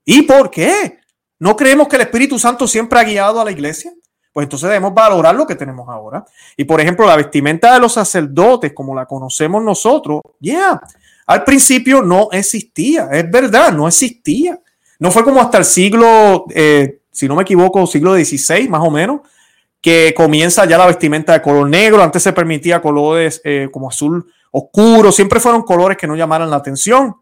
[0.06, 1.00] ¿Y por qué?
[1.38, 3.94] ¿No creemos que el Espíritu Santo siempre ha guiado a la iglesia?
[4.38, 6.24] Pues entonces debemos valorar lo que tenemos ahora.
[6.56, 10.80] Y por ejemplo, la vestimenta de los sacerdotes, como la conocemos nosotros, ya,
[11.26, 14.60] al principio no existía, es verdad, no existía.
[15.00, 18.92] No fue como hasta el siglo, eh, si no me equivoco, siglo XVI más o
[18.92, 19.22] menos,
[19.82, 22.04] que comienza ya la vestimenta de color negro.
[22.04, 26.58] Antes se permitía colores eh, como azul oscuro, siempre fueron colores que no llamaran la
[26.58, 27.16] atención.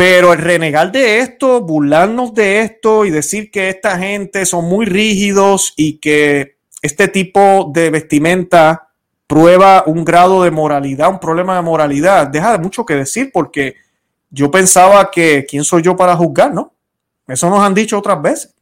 [0.00, 4.86] Pero el renegar de esto, burlarnos de esto y decir que esta gente son muy
[4.86, 8.88] rígidos y que este tipo de vestimenta
[9.26, 13.74] prueba un grado de moralidad, un problema de moralidad, deja de mucho que decir porque
[14.30, 16.72] yo pensaba que quién soy yo para juzgar, ¿no?
[17.28, 18.54] Eso nos han dicho otras veces,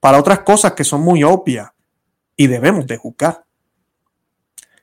[0.00, 1.68] para otras cosas que son muy obvias
[2.38, 3.44] y debemos de juzgar.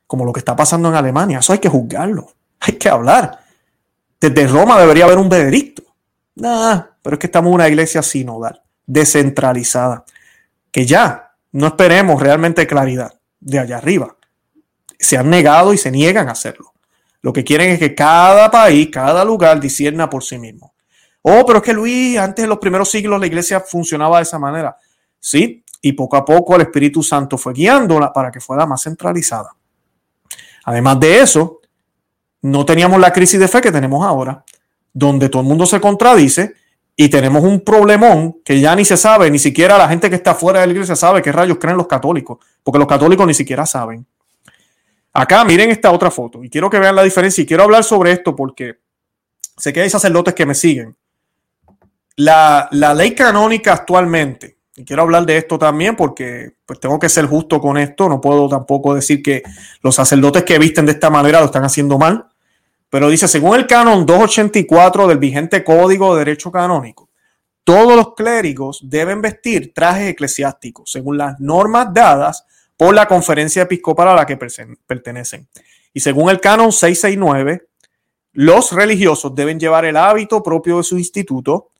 [0.05, 3.39] Como lo que está pasando en Alemania, eso hay que juzgarlo, hay que hablar.
[4.21, 5.86] Desde Roma debería haber un veredicto.
[6.38, 10.05] Nah, pero es que estamos en una iglesia sinodal, descentralizada,
[10.71, 14.15] que ya no esperemos realmente claridad de allá arriba.
[14.99, 16.73] Se han negado y se niegan a hacerlo.
[17.21, 20.73] Lo que quieren es que cada país, cada lugar disierna por sí mismo.
[21.23, 24.38] Oh, pero es que Luis, antes en los primeros siglos la iglesia funcionaba de esa
[24.38, 24.77] manera.
[25.19, 29.55] Sí, y poco a poco el Espíritu Santo fue guiándola para que fuera más centralizada.
[30.65, 31.61] Además de eso,
[32.43, 34.45] no teníamos la crisis de fe que tenemos ahora
[34.97, 36.55] donde todo el mundo se contradice
[36.95, 40.33] y tenemos un problemón que ya ni se sabe, ni siquiera la gente que está
[40.33, 43.67] fuera de la iglesia sabe qué rayos creen los católicos, porque los católicos ni siquiera
[43.67, 44.07] saben.
[45.13, 48.11] Acá miren esta otra foto y quiero que vean la diferencia y quiero hablar sobre
[48.11, 48.79] esto porque
[49.55, 50.95] sé que hay sacerdotes que me siguen.
[52.15, 57.09] La, la ley canónica actualmente, y quiero hablar de esto también porque pues tengo que
[57.09, 59.43] ser justo con esto, no puedo tampoco decir que
[59.83, 62.29] los sacerdotes que visten de esta manera lo están haciendo mal.
[62.89, 67.09] Pero dice, según el canon 284 del vigente Código de Derecho Canónico,
[67.63, 72.45] todos los clérigos deben vestir trajes eclesiásticos según las normas dadas
[72.77, 75.49] por la conferencia episcopal a la que pertenecen.
[75.93, 77.67] Y según el canon 669,
[78.33, 81.71] los religiosos deben llevar el hábito propio de su instituto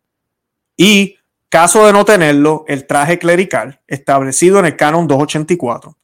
[0.76, 1.16] y,
[1.50, 5.96] caso de no tenerlo, el traje clerical establecido en el canon 284.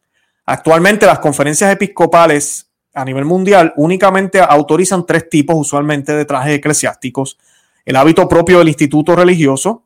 [0.46, 7.38] Actualmente las conferencias episcopales a nivel mundial únicamente autorizan tres tipos usualmente de trajes eclesiásticos.
[7.86, 9.84] El hábito propio del instituto religioso,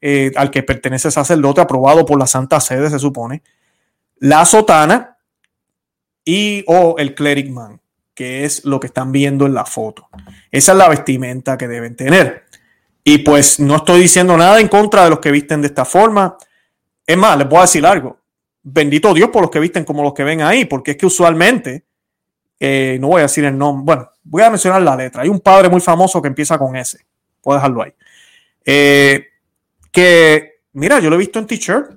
[0.00, 3.42] eh, al que pertenece el sacerdote, aprobado por la Santa Sede, se supone.
[4.18, 5.16] La sotana
[6.24, 7.80] y o el clericman,
[8.14, 10.08] que es lo que están viendo en la foto.
[10.50, 12.44] Esa es la vestimenta que deben tener.
[13.02, 16.36] Y pues no estoy diciendo nada en contra de los que visten de esta forma.
[17.06, 18.18] Es más, les voy a decir algo.
[18.62, 21.86] Bendito Dios por los que visten como los que ven ahí, porque es que usualmente
[22.60, 25.22] eh, no voy a decir el nombre, bueno, voy a mencionar la letra.
[25.22, 26.98] Hay un padre muy famoso que empieza con S,
[27.40, 27.92] puedo dejarlo ahí.
[28.64, 29.26] Eh,
[29.90, 31.92] que, mira, yo lo he visto en t-shirt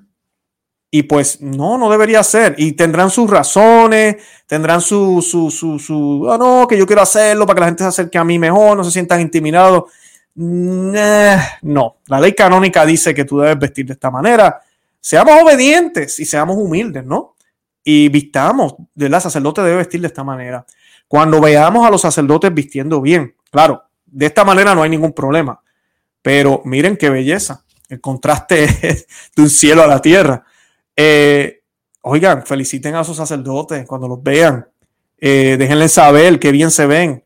[0.90, 2.56] y pues no, no debería ser.
[2.58, 7.46] Y tendrán sus razones, tendrán su, su, su, su, oh, no, que yo quiero hacerlo
[7.46, 9.92] para que la gente se acerque a mí mejor, no se sientan intimidados.
[10.36, 14.62] No, la ley canónica dice que tú debes vestir de esta manera.
[15.00, 17.33] Seamos obedientes y seamos humildes, ¿no?
[17.84, 20.66] Y vistamos, la sacerdote debe vestir de esta manera.
[21.08, 25.62] Cuando veamos a los sacerdotes vistiendo bien, claro, de esta manera no hay ningún problema.
[26.22, 28.68] Pero miren qué belleza, el contraste
[29.36, 30.44] de un cielo a la tierra.
[30.96, 31.64] Eh,
[32.02, 34.68] oigan, feliciten a esos sacerdotes cuando los vean.
[35.20, 37.24] Eh, déjenles saber qué bien se ven.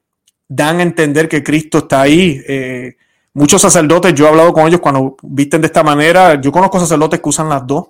[0.48, 2.42] Dan a entender que Cristo está ahí.
[2.48, 2.96] Eh,
[3.34, 6.40] muchos sacerdotes, yo he hablado con ellos cuando visten de esta manera.
[6.40, 7.88] Yo conozco sacerdotes que usan las dos,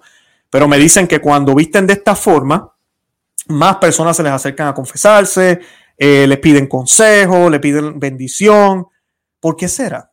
[0.50, 2.74] pero me dicen que cuando visten de esta forma,
[3.48, 5.60] más personas se les acercan a confesarse,
[5.98, 8.88] les piden consejo, le piden bendición.
[9.39, 10.12] ¿Por qué será?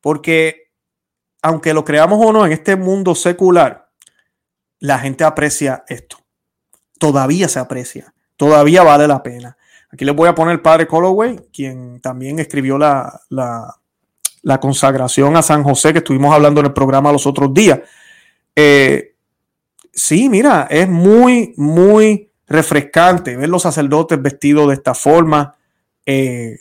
[0.00, 0.62] Porque
[1.42, 3.88] aunque lo creamos o no en este mundo secular,
[4.78, 6.18] la gente aprecia esto.
[6.98, 9.56] Todavía se aprecia, todavía vale la pena.
[9.90, 15.42] Aquí les voy a poner el padre Colloway, quien también escribió la, la, consagración a
[15.42, 17.80] San José que estuvimos hablando en el programa los otros días.
[18.56, 19.11] Eh,
[19.92, 25.54] sí, mira, es muy, muy refrescante ver los sacerdotes vestidos de esta forma.
[26.04, 26.58] Eh,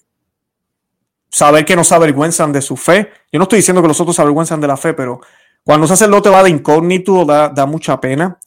[1.30, 3.10] saber que no se avergüenzan de su fe.
[3.32, 5.22] Yo no estoy diciendo que los otros se avergüenzan de la fe, pero
[5.64, 8.38] cuando un sacerdote va de incógnito da, da mucha pena.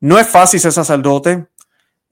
[0.00, 1.46] No es fácil ser sacerdote.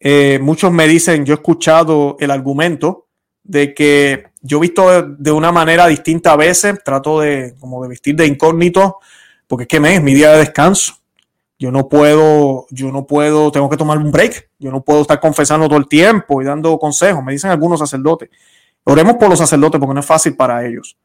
[0.00, 3.06] Eh, muchos me dicen, yo he escuchado el argumento
[3.42, 7.88] de que yo he visto de, una manera distinta a veces, trato de como de
[7.88, 8.98] vestir de incógnito,
[9.46, 10.97] porque es que me es mi día de descanso.
[11.59, 14.50] Yo no puedo, yo no puedo, tengo que tomar un break.
[14.59, 17.22] Yo no puedo estar confesando todo el tiempo y dando consejos.
[17.24, 18.30] Me dicen algunos sacerdotes.
[18.84, 20.96] Oremos por los sacerdotes porque no es fácil para ellos.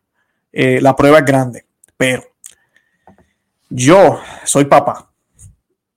[0.51, 1.66] Eh, la prueba es grande,
[1.97, 2.24] pero
[3.70, 5.10] yo soy papá.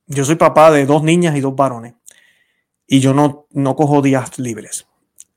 [0.07, 1.93] Yo soy papá de dos niñas y dos varones.
[2.87, 4.87] Y yo no, no cojo días libres.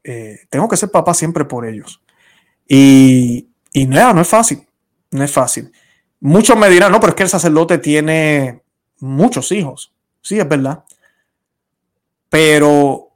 [0.02, 2.00] Eh, tengo que ser papá siempre por ellos.
[2.66, 4.66] Y, y no, no es fácil.
[5.10, 5.70] No es fácil.
[6.20, 8.62] Muchos me dirán, no, pero es que el sacerdote tiene
[9.00, 9.92] muchos hijos.
[10.20, 10.84] Sí, es verdad.
[12.28, 13.10] Pero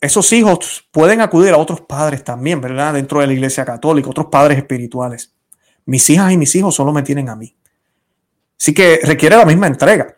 [0.00, 2.94] esos hijos pueden acudir a otros padres también, ¿verdad?
[2.94, 5.32] Dentro de la iglesia católica, otros padres espirituales.
[5.86, 7.54] Mis hijas y mis hijos solo me tienen a mí.
[8.58, 10.16] Así que requiere la misma entrega.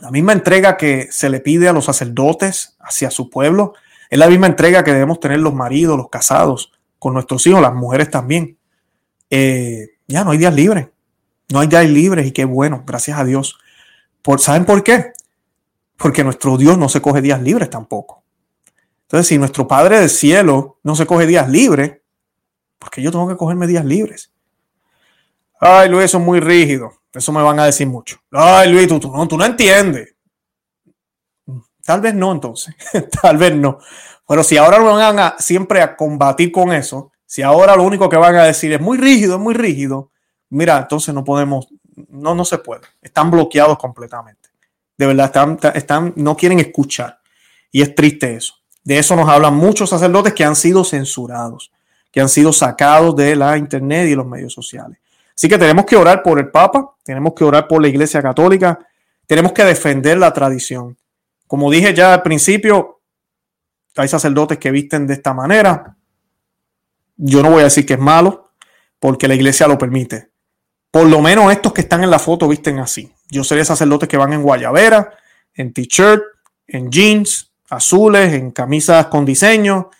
[0.00, 3.74] La misma entrega que se le pide a los sacerdotes hacia su pueblo,
[4.08, 7.74] es la misma entrega que debemos tener los maridos, los casados, con nuestros hijos, las
[7.74, 8.58] mujeres también.
[9.30, 10.88] Eh, ya no hay días libres.
[11.48, 13.58] No hay días libres y qué bueno, gracias a Dios.
[14.22, 15.12] Por, ¿Saben por qué?
[15.96, 18.22] Porque nuestro Dios no se coge días libres tampoco.
[19.02, 21.98] Entonces, si nuestro Padre del cielo no se coge días libres,
[22.78, 24.32] ¿por qué yo tengo que cogerme días libres?
[25.60, 26.92] Ay, Luis, eso es muy rígido.
[27.12, 28.18] Eso me van a decir mucho.
[28.30, 30.14] Ay, Luis, tú, no, tú no entiendes.
[31.84, 32.74] Tal vez no, entonces.
[33.22, 33.78] Tal vez no.
[34.28, 38.08] Pero si ahora lo van a siempre a combatir con eso, si ahora lo único
[38.08, 40.12] que van a decir es muy rígido, es muy rígido,
[40.50, 41.66] mira, entonces no podemos,
[42.10, 42.82] no, no se puede.
[43.00, 44.50] Están bloqueados completamente.
[44.96, 47.20] De verdad, están, están, no quieren escuchar.
[47.70, 48.54] Y es triste eso.
[48.84, 51.70] De eso nos hablan muchos sacerdotes que han sido censurados,
[52.10, 54.98] que han sido sacados de la internet y los medios sociales.
[55.34, 58.78] Así que tenemos que orar por el Papa, tenemos que orar por la Iglesia Católica,
[59.26, 60.98] tenemos que defender la tradición.
[61.46, 63.00] Como dije ya al principio,
[63.96, 65.96] hay sacerdotes que visten de esta manera.
[67.16, 68.52] Yo no voy a decir que es malo,
[68.98, 70.29] porque la Iglesia lo permite.
[70.90, 73.12] Por lo menos estos que están en la foto visten así.
[73.28, 75.12] Yo sería sacerdotes que van en guayabera,
[75.54, 76.22] en t-shirt,
[76.66, 79.90] en jeans, azules, en camisas con diseño,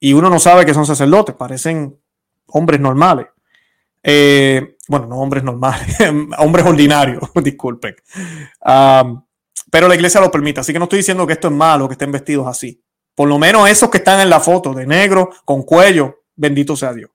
[0.00, 1.98] y uno no sabe que son sacerdotes, parecen
[2.46, 3.26] hombres normales.
[4.02, 5.96] Eh, bueno, no hombres normales,
[6.38, 7.96] hombres ordinarios, disculpen.
[9.70, 11.94] pero la iglesia lo permite, así que no estoy diciendo que esto es malo, que
[11.94, 12.80] estén vestidos así.
[13.14, 16.92] Por lo menos esos que están en la foto de negro, con cuello, bendito sea
[16.92, 17.10] Dios.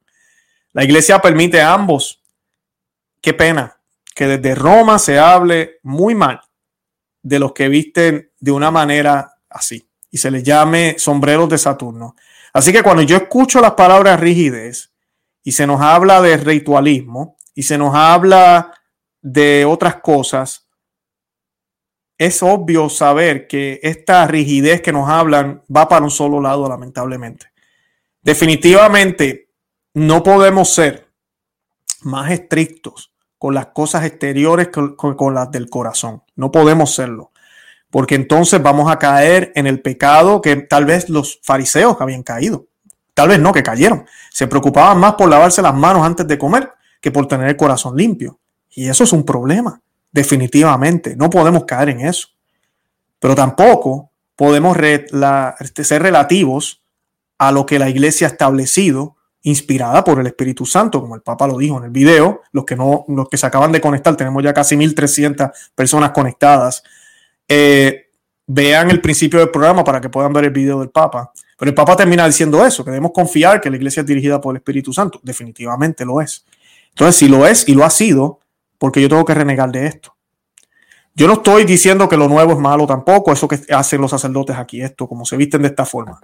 [0.73, 2.21] La iglesia permite a ambos.
[3.23, 3.79] Qué pena
[4.13, 6.41] que desde Roma se hable muy mal
[7.21, 12.17] de los que visten de una manera así y se les llame sombreros de Saturno.
[12.51, 14.91] Así que cuando yo escucho las palabras rigidez
[15.41, 18.73] y se nos habla de ritualismo y se nos habla
[19.21, 20.67] de otras cosas,
[22.17, 27.53] es obvio saber que esta rigidez que nos hablan va para un solo lado, lamentablemente.
[28.21, 29.49] Definitivamente
[29.93, 31.09] no podemos ser
[32.01, 33.12] más estrictos
[33.43, 36.23] con las cosas exteriores que con, las del corazón.
[36.37, 37.33] No podemos serlo.
[37.89, 42.67] porque entonces vamos a caer en el pecado que tal vez los fariseos habían caído.
[43.13, 44.05] Tal vez no, que cayeron.
[44.31, 46.71] Se preocupaban más por lavarse las manos antes de comer
[47.01, 48.39] que por tener el corazón limpio.
[48.69, 51.17] Y eso es un problema, definitivamente.
[51.17, 52.29] No podemos caer en eso.
[53.19, 56.81] Pero tampoco podemos este, ser relativos
[57.37, 61.47] a lo que la iglesia ha establecido, inspirada por el Espíritu Santo, como el Papa
[61.47, 62.41] lo dijo en el video.
[62.51, 66.83] Los que, no, los que se acaban de conectar, tenemos ya casi 1.300 personas conectadas.
[67.47, 68.09] Eh,
[68.47, 71.31] vean el principio del programa para que puedan ver el video del Papa.
[71.57, 74.55] Pero el Papa termina diciendo eso, que debemos confiar que la iglesia es dirigida por
[74.55, 75.19] el Espíritu Santo.
[75.23, 76.45] Definitivamente lo es.
[76.89, 78.39] Entonces, si lo es y lo ha sido,
[78.77, 80.15] porque yo tengo que renegar de esto.
[81.15, 84.55] Yo no estoy diciendo que lo nuevo es malo tampoco, eso que hacen los sacerdotes
[84.55, 86.19] aquí, esto, como se visten de esta forma.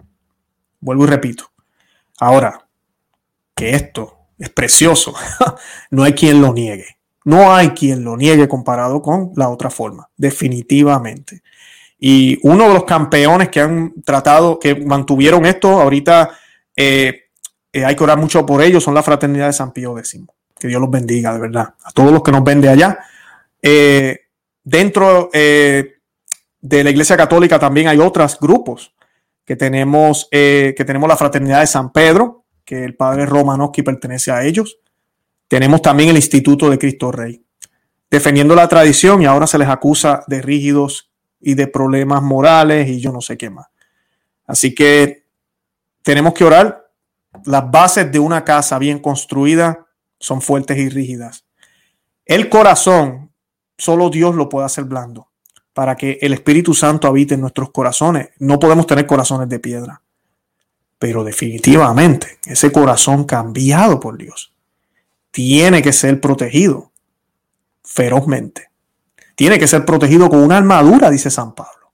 [0.79, 1.51] Vuelvo y repito.
[2.19, 2.68] Ahora,
[3.59, 5.13] que esto es precioso,
[5.91, 6.95] no hay quien lo niegue.
[7.25, 11.43] No hay quien lo niegue comparado con la otra forma, definitivamente.
[11.99, 16.29] Y uno de los campeones que han tratado, que mantuvieron esto, ahorita
[16.73, 17.23] eh,
[17.73, 20.21] eh, hay que orar mucho por ellos, son la fraternidad de San Pío X.
[20.57, 21.73] Que Dios los bendiga, de verdad.
[21.83, 22.99] A todos los que nos ven de allá.
[23.61, 24.21] Eh,
[24.63, 28.93] dentro de la Iglesia Católica también hay otros grupos
[29.43, 32.38] que tenemos, que tenemos la fraternidad de San Pedro,
[32.69, 34.77] que el padre Romanowski pertenece a ellos.
[35.47, 37.43] Tenemos también el Instituto de Cristo Rey,
[38.11, 41.11] defendiendo la tradición y ahora se les acusa de rígidos
[41.41, 43.69] y de problemas morales y yo no sé qué más.
[44.45, 45.25] Así que
[46.03, 46.91] tenemos que orar.
[47.45, 49.87] Las bases de una casa bien construida
[50.19, 51.45] son fuertes y rígidas.
[52.23, 53.31] El corazón,
[53.79, 55.31] solo Dios lo puede hacer blando
[55.73, 58.29] para que el Espíritu Santo habite en nuestros corazones.
[58.37, 60.03] No podemos tener corazones de piedra,
[60.99, 64.53] pero definitivamente ese corazón cambiado por Dios
[65.31, 66.91] tiene que ser protegido
[67.83, 68.69] ferozmente
[69.39, 71.93] tiene que ser protegido con una armadura, dice San Pablo.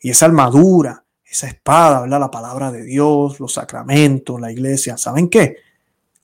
[0.00, 2.18] Y esa armadura, esa espada, ¿verdad?
[2.18, 5.58] La palabra de Dios, los sacramentos, la iglesia, ¿saben qué?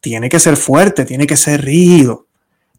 [0.01, 2.27] Tiene que ser fuerte, tiene que ser rígido,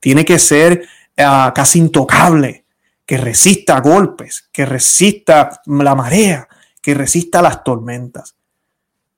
[0.02, 0.86] tiene que ser
[1.16, 2.66] ah, casi intocable,
[3.06, 6.50] que resista golpes, que resista la marea,
[6.82, 8.36] que resista las tormentas.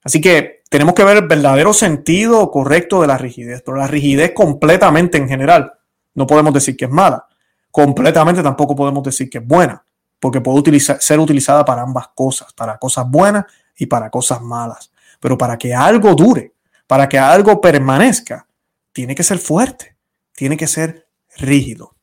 [0.04, 4.34] Así que tenemos que ver el verdadero sentido correcto de la rigidez, pero la rigidez
[4.34, 5.74] completamente en general
[6.14, 7.26] no podemos decir que es mala
[7.72, 9.84] completamente tampoco podemos decir que es buena,
[10.20, 13.46] porque puede ser utilizada para ambas cosas, para cosas buenas
[13.78, 14.92] y para cosas malas.
[15.20, 16.54] Pero para que algo dure,
[16.88, 18.48] para que algo permanezca,
[18.92, 19.96] tiene que ser fuerte,
[20.34, 21.96] tiene que ser rígido.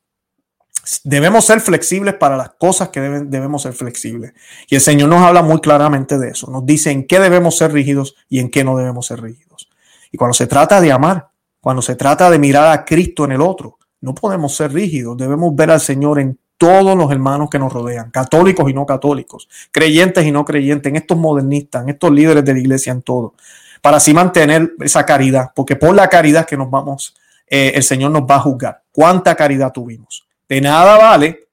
[1.05, 4.33] Debemos ser flexibles para las cosas que debemos ser flexibles.
[4.69, 6.51] Y el Señor nos habla muy claramente de eso.
[6.51, 9.69] Nos dice en qué debemos ser rígidos y en qué no debemos ser rígidos.
[10.13, 11.29] Y cuando se trata de amar,
[11.61, 15.55] cuando se trata de mirar a Cristo en el otro, no podemos ser rígidos, debemos
[15.57, 20.25] ver al Señor en todos los hermanos que nos rodean, católicos y no católicos, creyentes
[20.25, 23.35] y no creyentes, en estos modernistas, en estos líderes de la iglesia, en todo,
[23.83, 27.15] para así mantener esa caridad, porque por la caridad que nos vamos,
[27.47, 28.83] eh, el Señor nos va a juzgar.
[28.91, 30.26] ¿Cuánta caridad tuvimos?
[30.49, 31.49] De nada vale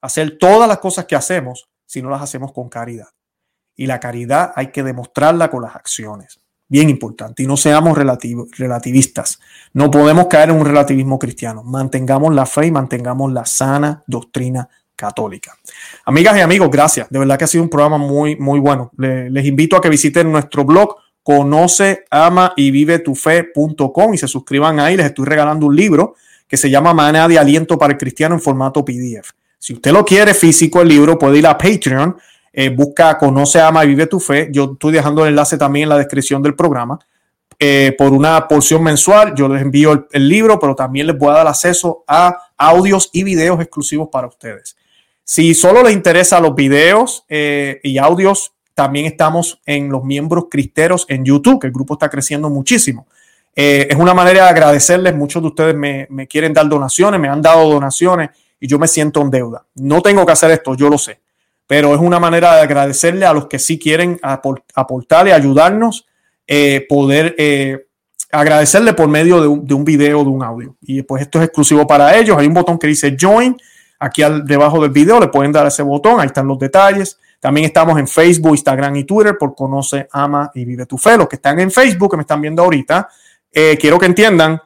[0.00, 3.08] hacer todas las cosas que hacemos si no las hacemos con caridad.
[3.76, 7.42] Y la caridad hay que demostrarla con las acciones bien importante.
[7.42, 9.38] Y no seamos relativistas.
[9.74, 11.62] No podemos caer en un relativismo cristiano.
[11.62, 15.54] Mantengamos la fe y mantengamos la sana doctrina católica.
[16.06, 17.10] Amigas y amigos, gracias.
[17.10, 18.90] De verdad que ha sido un programa muy, muy bueno.
[18.96, 24.26] les invito a que visiten nuestro blog conoce, ama y vive tu fe.com y se
[24.26, 24.96] suscriban ahí.
[24.96, 26.14] Les estoy regalando un libro
[26.52, 29.30] que se llama Manera de Aliento para el Cristiano en formato PDF.
[29.58, 32.14] Si usted lo quiere físico, el libro puede ir a Patreon
[32.52, 34.50] eh, busca Conoce, Ama y Vive tu Fe.
[34.52, 36.98] Yo estoy dejando el enlace también en la descripción del programa.
[37.58, 41.36] Eh, por una porción mensual, yo les envío el, libro, pero también les voy a
[41.36, 44.76] dar acceso a audios y videos exclusivos para ustedes.
[45.24, 51.06] Si solo les interesa los videos eh, y audios, también estamos en los miembros cristeros
[51.08, 53.06] en YouTube, que el grupo está creciendo muchísimo.
[53.54, 55.14] Es una manera de agradecerles.
[55.14, 58.88] Muchos de ustedes me, me, quieren dar donaciones, me han dado donaciones y yo me
[58.88, 59.64] siento en deuda.
[59.74, 61.20] No tengo que hacer esto, yo lo sé
[61.72, 66.06] pero es una manera de agradecerle a los que sí quieren aportar y ayudarnos,
[66.46, 67.86] eh, poder eh,
[68.30, 70.76] agradecerle por medio de un, de un video, de un audio.
[70.82, 72.36] Y pues esto es exclusivo para ellos.
[72.36, 73.56] Hay un botón que dice Join
[73.98, 77.18] aquí al, debajo del video, le pueden dar ese botón, ahí están los detalles.
[77.40, 81.16] También estamos en Facebook, Instagram y Twitter por Conoce, Ama y Vive tu Fe.
[81.16, 83.08] Los que están en Facebook, que me están viendo ahorita,
[83.52, 84.62] eh, quiero que entiendan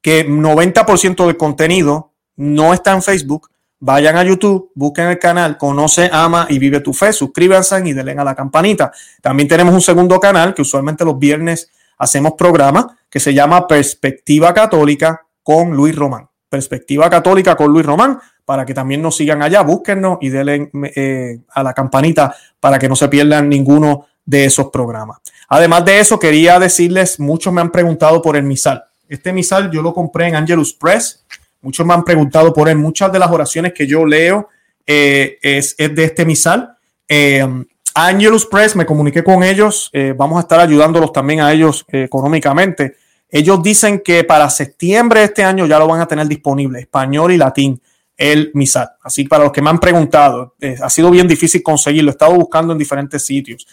[0.00, 3.48] que 90% del contenido no está en Facebook,
[3.84, 8.12] Vayan a YouTube, busquen el canal Conoce, Ama y Vive tu Fe, suscríbanse y denle
[8.12, 8.92] a la campanita.
[9.20, 14.54] También tenemos un segundo canal que usualmente los viernes hacemos programa que se llama Perspectiva
[14.54, 16.28] Católica con Luis Román.
[16.48, 18.20] Perspectiva Católica con Luis Román.
[18.44, 19.62] para que también nos sigan allá.
[19.62, 24.70] Búsquennos y denle eh, a la campanita para que no se pierdan ninguno de esos
[24.70, 25.18] programas.
[25.48, 28.84] Además de eso, quería decirles, muchos me han preguntado por el misal.
[29.08, 31.24] Este misal yo lo compré en Angelus Press.
[31.60, 32.78] Muchos me han preguntado por él.
[32.78, 34.48] Muchas de las oraciones que yo leo
[34.86, 36.76] eh, es, de este misal.
[37.06, 37.46] Eh,
[37.94, 39.90] Angelus Press, me comuniqué con ellos.
[39.92, 42.96] Eh, vamos a estar ayudándolos también a ellos económicamente.
[43.28, 47.32] Ellos dicen que para septiembre de este año ya lo van a tener disponible, español
[47.32, 47.80] y latín,
[48.22, 48.90] el misal.
[49.02, 52.10] Así para los que me han preguntado, ha sido bien difícil conseguirlo.
[52.10, 53.66] He estado buscando en diferentes sitios.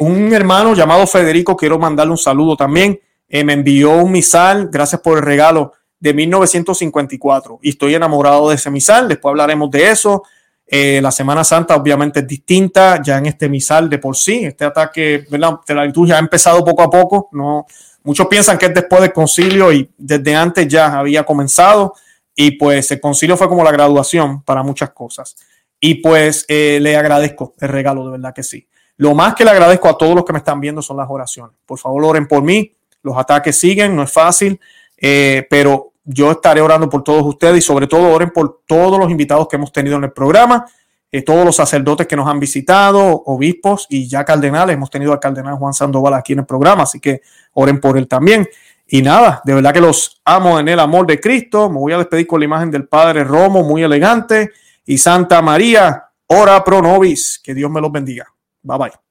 [0.00, 2.98] un hermano llamado Federico, quiero mandarle un saludo también.
[3.28, 4.68] me envió un misal.
[4.72, 9.08] Gracias por el regalo de 1954 y estoy enamorado de ese misal.
[9.08, 10.22] Después hablaremos de eso.
[10.66, 14.44] Eh, la Semana Santa obviamente es distinta ya en este misal de por sí.
[14.44, 17.28] Este ataque de la liturgia ha empezado poco a poco.
[17.32, 17.66] No,
[18.02, 21.94] muchos piensan que es después del concilio y desde antes ya había comenzado
[22.34, 25.36] y pues el concilio fue como la graduación para muchas cosas.
[25.78, 28.66] Y pues eh, le agradezco el regalo, de verdad que sí.
[28.96, 31.56] Lo más que le agradezco a todos los que me están viendo son las oraciones.
[31.66, 32.74] Por favor, oren por mí.
[33.02, 34.58] Los ataques siguen, no es fácil,
[34.96, 39.10] eh, pero yo estaré orando por todos ustedes y sobre todo oren por todos los
[39.10, 40.66] invitados que hemos tenido en el programa,
[41.10, 44.74] eh, todos los sacerdotes que nos han visitado, obispos y ya cardenales.
[44.74, 47.20] Hemos tenido al cardenal Juan Sandoval aquí en el programa, así que
[47.52, 48.48] oren por él también.
[48.86, 51.70] Y nada, de verdad que los amo en el amor de Cristo.
[51.70, 54.52] Me voy a despedir con la imagen del Padre Romo, muy elegante.
[54.84, 57.40] Y Santa María, ora pro nobis.
[57.42, 58.26] Que Dios me los bendiga.
[58.62, 59.03] Bye bye.